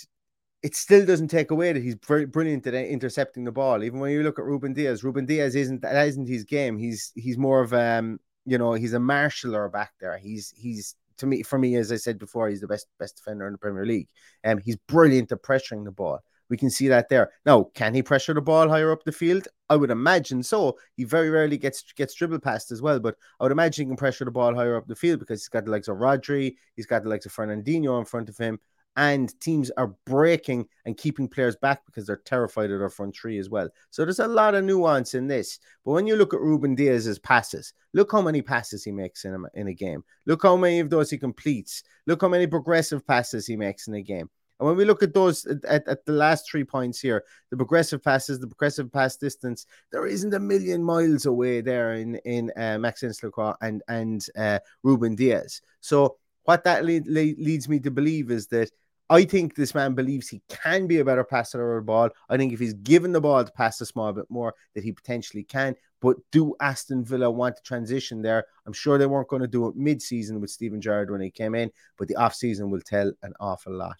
it 0.62 0.76
still 0.76 1.06
doesn't 1.06 1.28
take 1.28 1.50
away 1.50 1.72
that 1.72 1.82
he's 1.82 1.94
brilliant 1.94 2.66
at 2.66 2.74
intercepting 2.74 3.44
the 3.44 3.52
ball. 3.52 3.82
Even 3.82 4.00
when 4.00 4.12
you 4.12 4.22
look 4.22 4.38
at 4.38 4.44
Ruben 4.44 4.74
Dias, 4.74 5.04
Ruben 5.04 5.26
Dias 5.26 5.54
isn't 5.54 5.82
that 5.82 6.08
isn't 6.08 6.28
his 6.28 6.44
game. 6.44 6.76
He's 6.76 7.12
he's 7.14 7.38
more 7.38 7.62
of 7.62 7.72
um 7.72 8.18
you 8.44 8.58
know 8.58 8.72
he's 8.74 8.94
a 8.94 8.98
marshaller 8.98 9.70
back 9.70 9.92
there. 10.00 10.18
He's 10.18 10.52
he's 10.56 10.96
to 11.20 11.26
me 11.26 11.42
for 11.42 11.58
me 11.58 11.76
as 11.76 11.92
I 11.92 11.96
said 11.96 12.18
before, 12.18 12.48
he's 12.48 12.60
the 12.60 12.68
best 12.68 12.88
best 12.98 13.16
defender 13.16 13.46
in 13.46 13.52
the 13.52 13.58
Premier 13.58 13.86
League. 13.86 14.08
Um, 14.44 14.58
he's 14.58 14.76
brilliant 14.88 15.32
at 15.32 15.42
pressuring 15.42 15.84
the 15.84 15.92
ball. 15.92 16.20
We 16.48 16.56
can 16.56 16.68
see 16.68 16.88
that 16.88 17.08
there. 17.08 17.30
Now, 17.46 17.70
can 17.74 17.94
he 17.94 18.02
pressure 18.02 18.34
the 18.34 18.40
ball 18.40 18.68
higher 18.68 18.90
up 18.90 19.04
the 19.04 19.12
field? 19.12 19.46
I 19.68 19.76
would 19.76 19.92
imagine 19.92 20.42
so. 20.42 20.76
He 20.96 21.04
very 21.04 21.30
rarely 21.30 21.56
gets 21.56 21.92
gets 21.92 22.12
dribble 22.14 22.40
past 22.40 22.72
as 22.72 22.82
well, 22.82 22.98
but 22.98 23.14
I 23.38 23.44
would 23.44 23.52
imagine 23.52 23.84
he 23.84 23.88
can 23.88 23.96
pressure 23.96 24.24
the 24.24 24.32
ball 24.32 24.54
higher 24.54 24.76
up 24.76 24.88
the 24.88 24.96
field 24.96 25.20
because 25.20 25.40
he's 25.40 25.48
got 25.48 25.64
the 25.64 25.70
likes 25.70 25.86
of 25.86 25.98
Rodri, 25.98 26.56
he's 26.74 26.86
got 26.86 27.04
the 27.04 27.08
likes 27.08 27.24
of 27.24 27.32
Fernandinho 27.32 27.98
in 28.00 28.04
front 28.04 28.28
of 28.28 28.36
him, 28.36 28.58
and 28.96 29.38
teams 29.40 29.70
are 29.76 29.94
breaking 30.04 30.66
and 30.84 30.96
keeping 30.96 31.28
players 31.28 31.56
back 31.56 31.86
because 31.86 32.06
they're 32.06 32.22
terrified 32.24 32.70
of 32.70 32.80
their 32.80 32.90
front 32.90 33.16
three 33.16 33.38
as 33.38 33.48
well. 33.48 33.68
So 33.90 34.04
there's 34.04 34.18
a 34.18 34.26
lot 34.26 34.54
of 34.54 34.64
nuance 34.64 35.14
in 35.14 35.26
this. 35.26 35.58
But 35.84 35.92
when 35.92 36.06
you 36.06 36.16
look 36.16 36.34
at 36.34 36.40
Ruben 36.40 36.74
Dias's 36.74 37.18
passes, 37.18 37.72
look 37.94 38.12
how 38.12 38.20
many 38.20 38.42
passes 38.42 38.84
he 38.84 38.92
makes 38.92 39.24
in 39.24 39.34
a, 39.34 39.58
in 39.58 39.68
a 39.68 39.74
game. 39.74 40.04
Look 40.26 40.42
how 40.42 40.56
many 40.56 40.80
of 40.80 40.90
those 40.90 41.10
he 41.10 41.18
completes. 41.18 41.82
Look 42.06 42.22
how 42.22 42.28
many 42.28 42.46
progressive 42.46 43.06
passes 43.06 43.46
he 43.46 43.56
makes 43.56 43.86
in 43.86 43.94
a 43.94 44.02
game. 44.02 44.28
And 44.58 44.66
when 44.66 44.76
we 44.76 44.84
look 44.84 45.02
at 45.02 45.14
those 45.14 45.46
at, 45.46 45.88
at 45.88 46.04
the 46.04 46.12
last 46.12 46.50
three 46.50 46.64
points 46.64 47.00
here, 47.00 47.24
the 47.50 47.56
progressive 47.56 48.04
passes, 48.04 48.40
the 48.40 48.46
progressive 48.46 48.92
pass 48.92 49.16
distance, 49.16 49.64
there 49.90 50.06
isn't 50.06 50.34
a 50.34 50.38
million 50.38 50.84
miles 50.84 51.24
away 51.24 51.62
there 51.62 51.94
in 51.94 52.16
in 52.26 52.52
uh, 52.56 52.76
Maxence 52.78 53.22
Lacroix 53.22 53.54
and 53.62 53.82
and 53.88 54.26
uh, 54.36 54.58
Ruben 54.82 55.14
Diaz. 55.14 55.62
So 55.80 56.18
what 56.44 56.64
that 56.64 56.84
lead, 56.84 57.06
lead, 57.06 57.38
leads 57.38 57.68
me 57.68 57.78
to 57.80 57.90
believe 57.90 58.30
is 58.30 58.48
that 58.48 58.70
I 59.10 59.24
think 59.24 59.56
this 59.56 59.74
man 59.74 59.94
believes 59.94 60.28
he 60.28 60.40
can 60.48 60.86
be 60.86 61.00
a 61.00 61.04
better 61.04 61.24
passer 61.24 61.76
of 61.76 61.82
the 61.82 61.86
ball. 61.86 62.10
I 62.28 62.36
think 62.36 62.52
if 62.52 62.60
he's 62.60 62.74
given 62.74 63.10
the 63.10 63.20
ball 63.20 63.44
to 63.44 63.52
pass 63.52 63.80
a 63.80 63.86
small 63.86 64.12
bit 64.12 64.30
more, 64.30 64.54
that 64.74 64.84
he 64.84 64.92
potentially 64.92 65.42
can. 65.42 65.74
But 66.00 66.16
do 66.30 66.54
Aston 66.60 67.04
Villa 67.04 67.28
want 67.28 67.56
to 67.56 67.62
transition 67.62 68.22
there? 68.22 68.46
I'm 68.66 68.72
sure 68.72 68.96
they 68.96 69.06
weren't 69.06 69.28
going 69.28 69.42
to 69.42 69.48
do 69.48 69.66
it 69.66 69.74
mid-season 69.76 70.40
with 70.40 70.50
Steven 70.50 70.80
Gerrard 70.80 71.10
when 71.10 71.20
he 71.20 71.30
came 71.30 71.56
in, 71.56 71.72
but 71.98 72.06
the 72.06 72.16
off-season 72.16 72.70
will 72.70 72.80
tell 72.80 73.12
an 73.22 73.34
awful 73.40 73.74
lot. 73.74 73.96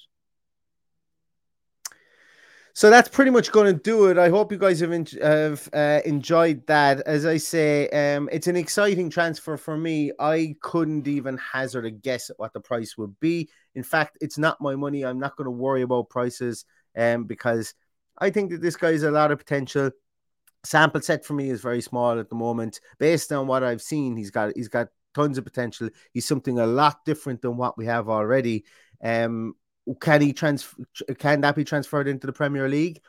So 2.72 2.88
that's 2.88 3.08
pretty 3.08 3.32
much 3.32 3.50
going 3.50 3.66
to 3.66 3.82
do 3.82 4.06
it. 4.06 4.16
I 4.16 4.28
hope 4.28 4.52
you 4.52 4.56
guys 4.56 4.78
have, 4.78 4.92
have 5.20 5.68
uh, 5.72 6.00
enjoyed 6.04 6.64
that. 6.68 7.00
As 7.00 7.26
I 7.26 7.36
say, 7.36 7.88
um, 7.88 8.28
it's 8.30 8.46
an 8.46 8.56
exciting 8.56 9.10
transfer 9.10 9.56
for 9.56 9.76
me. 9.76 10.12
I 10.20 10.54
couldn't 10.62 11.08
even 11.08 11.36
hazard 11.36 11.84
a 11.84 11.90
guess 11.90 12.30
at 12.30 12.38
what 12.38 12.52
the 12.52 12.60
price 12.60 12.96
would 12.96 13.18
be. 13.18 13.50
In 13.74 13.82
fact, 13.82 14.18
it's 14.20 14.38
not 14.38 14.60
my 14.60 14.74
money. 14.74 15.04
I'm 15.04 15.18
not 15.18 15.36
going 15.36 15.46
to 15.46 15.50
worry 15.50 15.82
about 15.82 16.10
prices 16.10 16.64
um, 16.96 17.24
because 17.24 17.74
I 18.18 18.30
think 18.30 18.50
that 18.50 18.62
this 18.62 18.76
guy 18.76 18.92
has 18.92 19.02
a 19.02 19.10
lot 19.10 19.30
of 19.30 19.38
potential. 19.38 19.90
Sample 20.64 21.00
set 21.00 21.24
for 21.24 21.32
me 21.34 21.50
is 21.50 21.60
very 21.60 21.80
small 21.80 22.18
at 22.18 22.28
the 22.28 22.34
moment. 22.34 22.80
Based 22.98 23.32
on 23.32 23.46
what 23.46 23.62
I've 23.62 23.82
seen, 23.82 24.16
he's 24.16 24.30
got 24.30 24.52
he's 24.54 24.68
got 24.68 24.88
tons 25.14 25.38
of 25.38 25.44
potential. 25.44 25.88
He's 26.12 26.26
something 26.26 26.58
a 26.58 26.66
lot 26.66 27.04
different 27.04 27.42
than 27.42 27.56
what 27.56 27.78
we 27.78 27.86
have 27.86 28.08
already. 28.08 28.64
Um, 29.02 29.54
can 30.00 30.20
he 30.20 30.32
trans? 30.32 30.68
Can 31.18 31.40
that 31.40 31.56
be 31.56 31.64
transferred 31.64 32.08
into 32.08 32.26
the 32.26 32.32
Premier 32.32 32.68
League? 32.68 33.00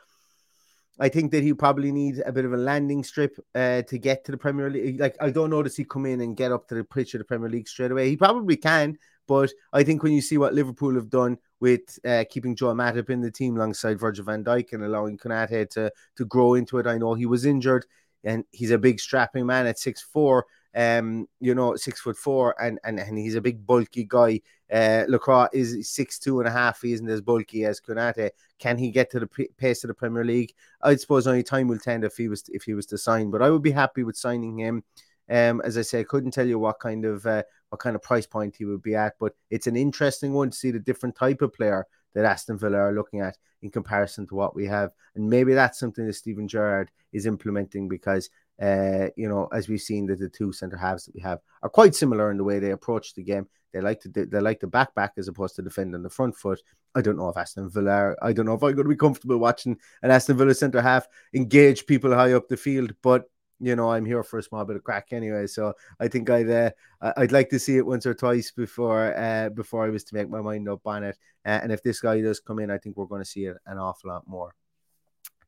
I 0.98 1.08
think 1.08 1.32
that 1.32 1.42
he 1.42 1.54
probably 1.54 1.90
needs 1.90 2.20
a 2.24 2.32
bit 2.32 2.44
of 2.44 2.52
a 2.52 2.56
landing 2.56 3.02
strip 3.02 3.38
uh, 3.54 3.82
to 3.82 3.98
get 3.98 4.24
to 4.24 4.32
the 4.32 4.38
Premier 4.38 4.70
League. 4.70 5.00
Like 5.00 5.16
I 5.20 5.30
don't 5.30 5.50
notice 5.50 5.76
he 5.76 5.84
come 5.84 6.06
in 6.06 6.20
and 6.20 6.36
get 6.36 6.52
up 6.52 6.68
to 6.68 6.74
the 6.74 6.84
pitch 6.84 7.14
of 7.14 7.18
the 7.18 7.24
Premier 7.24 7.48
League 7.48 7.68
straight 7.68 7.90
away. 7.90 8.08
He 8.08 8.16
probably 8.16 8.56
can, 8.56 8.98
but 9.26 9.50
I 9.72 9.82
think 9.82 10.02
when 10.02 10.12
you 10.12 10.20
see 10.20 10.38
what 10.38 10.54
Liverpool 10.54 10.94
have 10.94 11.10
done 11.10 11.38
with 11.60 11.98
uh, 12.04 12.24
keeping 12.28 12.56
Joel 12.56 12.74
Matip 12.74 13.10
in 13.10 13.20
the 13.20 13.30
team 13.30 13.56
alongside 13.56 14.00
Virgil 14.00 14.24
van 14.24 14.44
Dijk 14.44 14.72
and 14.72 14.84
allowing 14.84 15.18
Konate 15.18 15.70
to 15.70 15.92
to 16.16 16.24
grow 16.24 16.54
into 16.54 16.78
it, 16.78 16.86
I 16.86 16.98
know 16.98 17.14
he 17.14 17.26
was 17.26 17.44
injured 17.44 17.86
and 18.24 18.44
he's 18.50 18.70
a 18.70 18.78
big 18.78 19.00
strapping 19.00 19.46
man 19.46 19.66
at 19.66 19.78
six 19.78 20.00
four 20.00 20.46
um, 20.74 21.28
you 21.40 21.54
know, 21.54 21.76
six 21.76 22.00
foot 22.00 22.16
four, 22.16 22.54
and 22.62 22.78
and, 22.84 22.98
and 22.98 23.18
he's 23.18 23.34
a 23.34 23.40
big 23.40 23.66
bulky 23.66 24.04
guy. 24.08 24.40
Uh, 24.72 25.04
Lacroix 25.06 25.48
is 25.52 25.88
six 25.88 26.18
two 26.18 26.40
and 26.40 26.48
a 26.48 26.52
half. 26.52 26.80
He 26.80 26.92
isn't 26.92 27.08
as 27.08 27.20
bulky 27.20 27.64
as 27.64 27.80
Konate. 27.80 28.30
Can 28.58 28.78
he 28.78 28.90
get 28.90 29.10
to 29.10 29.20
the 29.20 29.48
pace 29.58 29.84
of 29.84 29.88
the 29.88 29.94
Premier 29.94 30.24
League? 30.24 30.54
I 30.80 30.96
suppose 30.96 31.26
only 31.26 31.42
time 31.42 31.68
will 31.68 31.78
tell 31.78 32.02
if 32.04 32.16
he 32.16 32.28
was 32.28 32.44
if 32.48 32.62
he 32.62 32.74
was 32.74 32.86
to 32.86 32.98
sign. 32.98 33.30
But 33.30 33.42
I 33.42 33.50
would 33.50 33.62
be 33.62 33.70
happy 33.70 34.02
with 34.02 34.16
signing 34.16 34.58
him. 34.58 34.84
Um, 35.30 35.60
as 35.64 35.78
I 35.78 35.82
say, 35.82 36.00
I 36.00 36.04
couldn't 36.04 36.32
tell 36.32 36.46
you 36.46 36.58
what 36.58 36.80
kind 36.80 37.04
of 37.04 37.24
uh, 37.26 37.42
what 37.70 37.80
kind 37.80 37.96
of 37.96 38.02
price 38.02 38.26
point 38.26 38.56
he 38.56 38.64
would 38.64 38.82
be 38.82 38.94
at, 38.94 39.14
but 39.18 39.34
it's 39.50 39.66
an 39.66 39.76
interesting 39.76 40.32
one 40.32 40.50
to 40.50 40.56
see 40.56 40.70
the 40.70 40.78
different 40.78 41.16
type 41.16 41.42
of 41.42 41.52
player 41.52 41.86
that 42.14 42.24
Aston 42.24 42.58
Villa 42.58 42.78
are 42.78 42.92
looking 42.92 43.20
at 43.20 43.38
in 43.62 43.70
comparison 43.70 44.26
to 44.26 44.34
what 44.34 44.54
we 44.54 44.66
have, 44.66 44.90
and 45.14 45.28
maybe 45.28 45.54
that's 45.54 45.78
something 45.78 46.06
that 46.06 46.14
Steven 46.14 46.48
Gerrard 46.48 46.90
is 47.12 47.26
implementing 47.26 47.88
because 47.88 48.28
uh, 48.60 49.08
you 49.16 49.28
know, 49.28 49.48
as 49.52 49.68
we've 49.68 49.80
seen 49.80 50.06
that 50.06 50.20
the 50.20 50.28
two 50.28 50.52
centre 50.52 50.76
halves 50.76 51.06
that 51.06 51.14
we 51.14 51.20
have 51.20 51.40
are 51.62 51.68
quite 51.68 51.94
similar 51.94 52.30
in 52.30 52.36
the 52.36 52.44
way 52.44 52.58
they 52.58 52.70
approach 52.70 53.14
the 53.14 53.22
game. 53.22 53.48
They 53.72 53.80
like 53.80 54.00
to 54.00 54.08
they 54.08 54.40
like 54.40 54.60
to 54.60 54.66
back 54.66 54.94
back 54.94 55.14
as 55.16 55.28
opposed 55.28 55.56
to 55.56 55.62
defend 55.62 55.94
on 55.94 56.02
the 56.02 56.10
front 56.10 56.36
foot. 56.36 56.60
I 56.94 57.00
don't 57.00 57.16
know 57.16 57.30
if 57.30 57.38
Aston 57.38 57.70
Villa. 57.70 58.14
I 58.20 58.32
don't 58.34 58.44
know 58.44 58.54
if 58.54 58.62
I'm 58.62 58.74
going 58.74 58.84
to 58.84 58.90
be 58.90 58.96
comfortable 58.96 59.38
watching 59.38 59.78
an 60.02 60.10
Aston 60.10 60.36
Villa 60.36 60.54
centre 60.54 60.82
half 60.82 61.08
engage 61.32 61.86
people 61.86 62.14
high 62.14 62.34
up 62.34 62.48
the 62.48 62.56
field. 62.58 62.94
But 63.02 63.30
you 63.62 63.76
know, 63.76 63.92
I'm 63.92 64.04
here 64.04 64.24
for 64.24 64.38
a 64.38 64.42
small 64.42 64.64
bit 64.64 64.76
of 64.76 64.82
crack 64.82 65.08
anyway. 65.12 65.46
So 65.46 65.72
I 66.00 66.08
think 66.08 66.28
I'd 66.28 66.50
uh, 66.50 66.70
I'd 67.16 67.32
like 67.32 67.48
to 67.50 67.58
see 67.58 67.76
it 67.76 67.86
once 67.86 68.06
or 68.06 68.14
twice 68.14 68.50
before 68.50 69.16
uh, 69.16 69.50
before 69.50 69.84
I 69.84 69.90
was 69.90 70.04
to 70.04 70.14
make 70.14 70.28
my 70.28 70.40
mind 70.40 70.68
up 70.68 70.84
on 70.84 71.04
it. 71.04 71.16
Uh, 71.46 71.60
and 71.62 71.70
if 71.72 71.82
this 71.82 72.00
guy 72.00 72.20
does 72.20 72.40
come 72.40 72.58
in, 72.58 72.70
I 72.70 72.78
think 72.78 72.96
we're 72.96 73.06
going 73.06 73.22
to 73.22 73.28
see 73.28 73.44
it 73.44 73.56
an 73.66 73.78
awful 73.78 74.10
lot 74.10 74.26
more. 74.26 74.54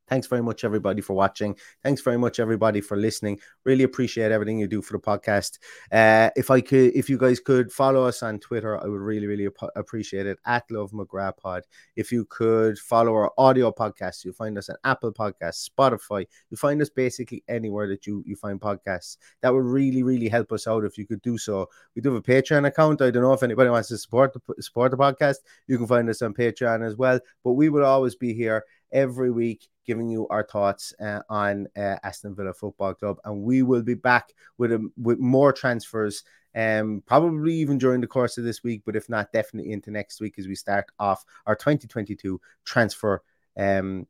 Thanks 0.07 0.27
very 0.27 0.43
much, 0.43 0.65
everybody, 0.65 1.01
for 1.01 1.15
watching. 1.15 1.57
Thanks 1.83 2.03
very 2.03 2.19
much, 2.19 2.39
everybody, 2.39 2.83
for 2.83 2.95
listening. 2.95 3.41
Really 3.65 3.85
appreciate 3.85 4.33
everything 4.33 4.59
you 4.59 4.67
do 4.67 4.83
for 4.83 4.93
the 4.93 5.03
podcast. 5.03 5.59
Uh, 5.91 6.31
if 6.37 6.51
I 6.51 6.61
could, 6.61 6.95
if 6.95 7.09
you 7.09 7.17
guys 7.17 7.41
could 7.41 7.73
follow 7.73 8.05
us 8.05 8.23
on 8.23 8.39
Twitter, 8.39 8.79
I 8.79 8.87
would 8.87 9.01
really, 9.01 9.27
really 9.27 9.47
ap- 9.47 9.71
appreciate 9.77 10.27
it 10.27 10.39
at 10.45 10.71
Love 10.71 10.91
McGrath 10.91 11.39
Pod. 11.39 11.63
If 11.97 12.13
you 12.13 12.27
could 12.27 12.79
follow 12.79 13.15
our 13.15 13.33
audio 13.39 13.73
podcast, 13.73 14.25
you'll 14.25 14.35
find 14.35 14.59
us 14.59 14.69
on 14.69 14.77
Apple 14.85 15.13
Podcasts, 15.13 15.71
Spotify. 15.71 16.27
You 16.51 16.59
find 16.59 16.83
us 16.83 16.91
basically 16.91 17.43
anywhere 17.49 17.89
that 17.89 18.07
you 18.07 18.23
you 18.27 18.37
find 18.37 18.61
podcasts. 18.61 19.17
That 19.41 19.55
would 19.55 19.65
really, 19.65 20.03
really 20.03 20.29
help 20.29 20.53
us 20.53 20.67
out 20.67 20.85
if 20.85 20.99
you 20.99 21.07
could 21.07 21.23
do 21.23 21.39
so. 21.39 21.71
We 21.97 22.03
do 22.03 22.13
have 22.13 22.19
a 22.19 22.23
Patreon 22.23 22.67
account. 22.67 23.01
I 23.01 23.11
don't 23.11 23.23
know 23.23 23.33
if 23.33 23.43
anybody 23.43 23.71
wants 23.71 23.89
to 23.89 23.97
support 23.97 24.35
the 24.35 24.63
support 24.63 24.91
the 24.91 24.99
podcast. 24.99 25.37
You 25.67 25.79
can 25.79 25.87
find 25.87 26.11
us 26.11 26.21
on 26.21 26.35
Patreon 26.35 26.87
as 26.87 26.95
well. 26.95 27.21
But 27.43 27.53
we 27.53 27.71
will 27.71 27.87
always 27.87 28.17
be 28.17 28.35
here 28.35 28.65
every 28.93 29.31
week 29.31 29.67
giving 29.85 30.09
you 30.09 30.27
our 30.29 30.45
thoughts 30.45 30.95
uh, 31.01 31.21
on 31.29 31.69
uh, 31.77 31.97
Aston 32.03 32.35
Villa 32.35 32.53
Football 32.53 32.95
Club, 32.95 33.19
and 33.25 33.43
we 33.43 33.63
will 33.63 33.83
be 33.83 33.95
back 33.95 34.33
with 34.59 34.73
a, 34.73 34.91
with 34.97 35.19
more 35.19 35.53
transfers. 35.53 36.23
Um, 36.57 37.03
probably 37.05 37.53
even 37.55 37.79
during 37.79 38.01
the 38.01 38.07
course 38.07 38.39
of 38.39 38.45
this 38.45 38.63
week, 38.63 38.83
but 38.87 38.95
if 38.95 39.09
not, 39.09 39.33
definitely 39.33 39.73
into 39.73 39.91
next 39.91 40.21
week 40.21 40.39
as 40.39 40.47
we 40.47 40.55
start 40.55 40.87
off 41.01 41.25
our 41.47 41.57
2022 41.57 42.41
transfer 42.65 43.23
um, 43.57 44.07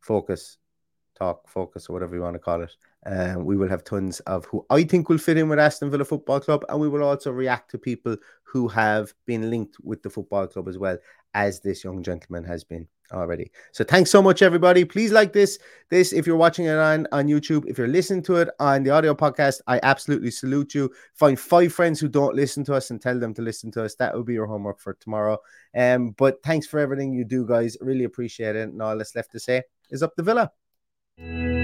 focus 0.00 0.58
talk, 1.14 1.48
focus, 1.48 1.88
or 1.88 1.94
whatever 1.94 2.14
you 2.14 2.22
want 2.22 2.34
to 2.34 2.40
call 2.40 2.62
it. 2.62 2.72
Um, 3.06 3.44
we 3.44 3.56
will 3.56 3.68
have 3.68 3.84
tons 3.84 4.20
of 4.20 4.44
who 4.46 4.64
I 4.70 4.82
think 4.84 5.08
will 5.08 5.18
fit 5.18 5.36
in 5.36 5.48
with 5.48 5.58
Aston 5.58 5.90
Villa 5.90 6.04
Football 6.04 6.40
Club, 6.40 6.64
and 6.68 6.80
we 6.80 6.88
will 6.88 7.02
also 7.02 7.30
react 7.30 7.70
to 7.70 7.78
people 7.78 8.16
who 8.42 8.68
have 8.68 9.12
been 9.26 9.50
linked 9.50 9.76
with 9.82 10.02
the 10.02 10.10
football 10.10 10.46
club 10.46 10.68
as 10.68 10.78
well 10.78 10.98
as 11.34 11.60
this 11.60 11.84
young 11.84 12.02
gentleman 12.02 12.44
has 12.44 12.64
been 12.64 12.86
already. 13.12 13.50
So 13.72 13.84
thanks 13.84 14.10
so 14.10 14.22
much, 14.22 14.42
everybody. 14.42 14.84
Please 14.84 15.12
like 15.12 15.32
this. 15.32 15.58
This, 15.90 16.12
if 16.12 16.26
you're 16.26 16.36
watching 16.36 16.66
it 16.66 16.76
on, 16.76 17.06
on 17.12 17.26
YouTube, 17.26 17.64
if 17.66 17.78
you're 17.78 17.88
listening 17.88 18.22
to 18.24 18.36
it 18.36 18.48
on 18.58 18.82
the 18.82 18.90
audio 18.90 19.14
podcast, 19.14 19.60
I 19.66 19.80
absolutely 19.82 20.30
salute 20.30 20.74
you. 20.74 20.90
Find 21.14 21.38
five 21.38 21.72
friends 21.72 22.00
who 22.00 22.08
don't 22.08 22.34
listen 22.34 22.64
to 22.64 22.74
us 22.74 22.90
and 22.90 23.00
tell 23.00 23.18
them 23.18 23.34
to 23.34 23.42
listen 23.42 23.70
to 23.72 23.84
us. 23.84 23.94
That 23.96 24.14
will 24.14 24.24
be 24.24 24.34
your 24.34 24.46
homework 24.46 24.80
for 24.80 24.94
tomorrow. 24.94 25.38
Um, 25.76 26.10
but 26.12 26.42
thanks 26.42 26.66
for 26.66 26.80
everything 26.80 27.12
you 27.12 27.24
do, 27.24 27.46
guys. 27.46 27.76
Really 27.80 28.04
appreciate 28.04 28.56
it. 28.56 28.68
And 28.68 28.80
all 28.82 28.96
that's 28.96 29.14
left 29.14 29.32
to 29.32 29.40
say 29.40 29.62
is 29.90 30.02
up 30.02 30.14
the 30.16 30.22
villa. 30.22 31.63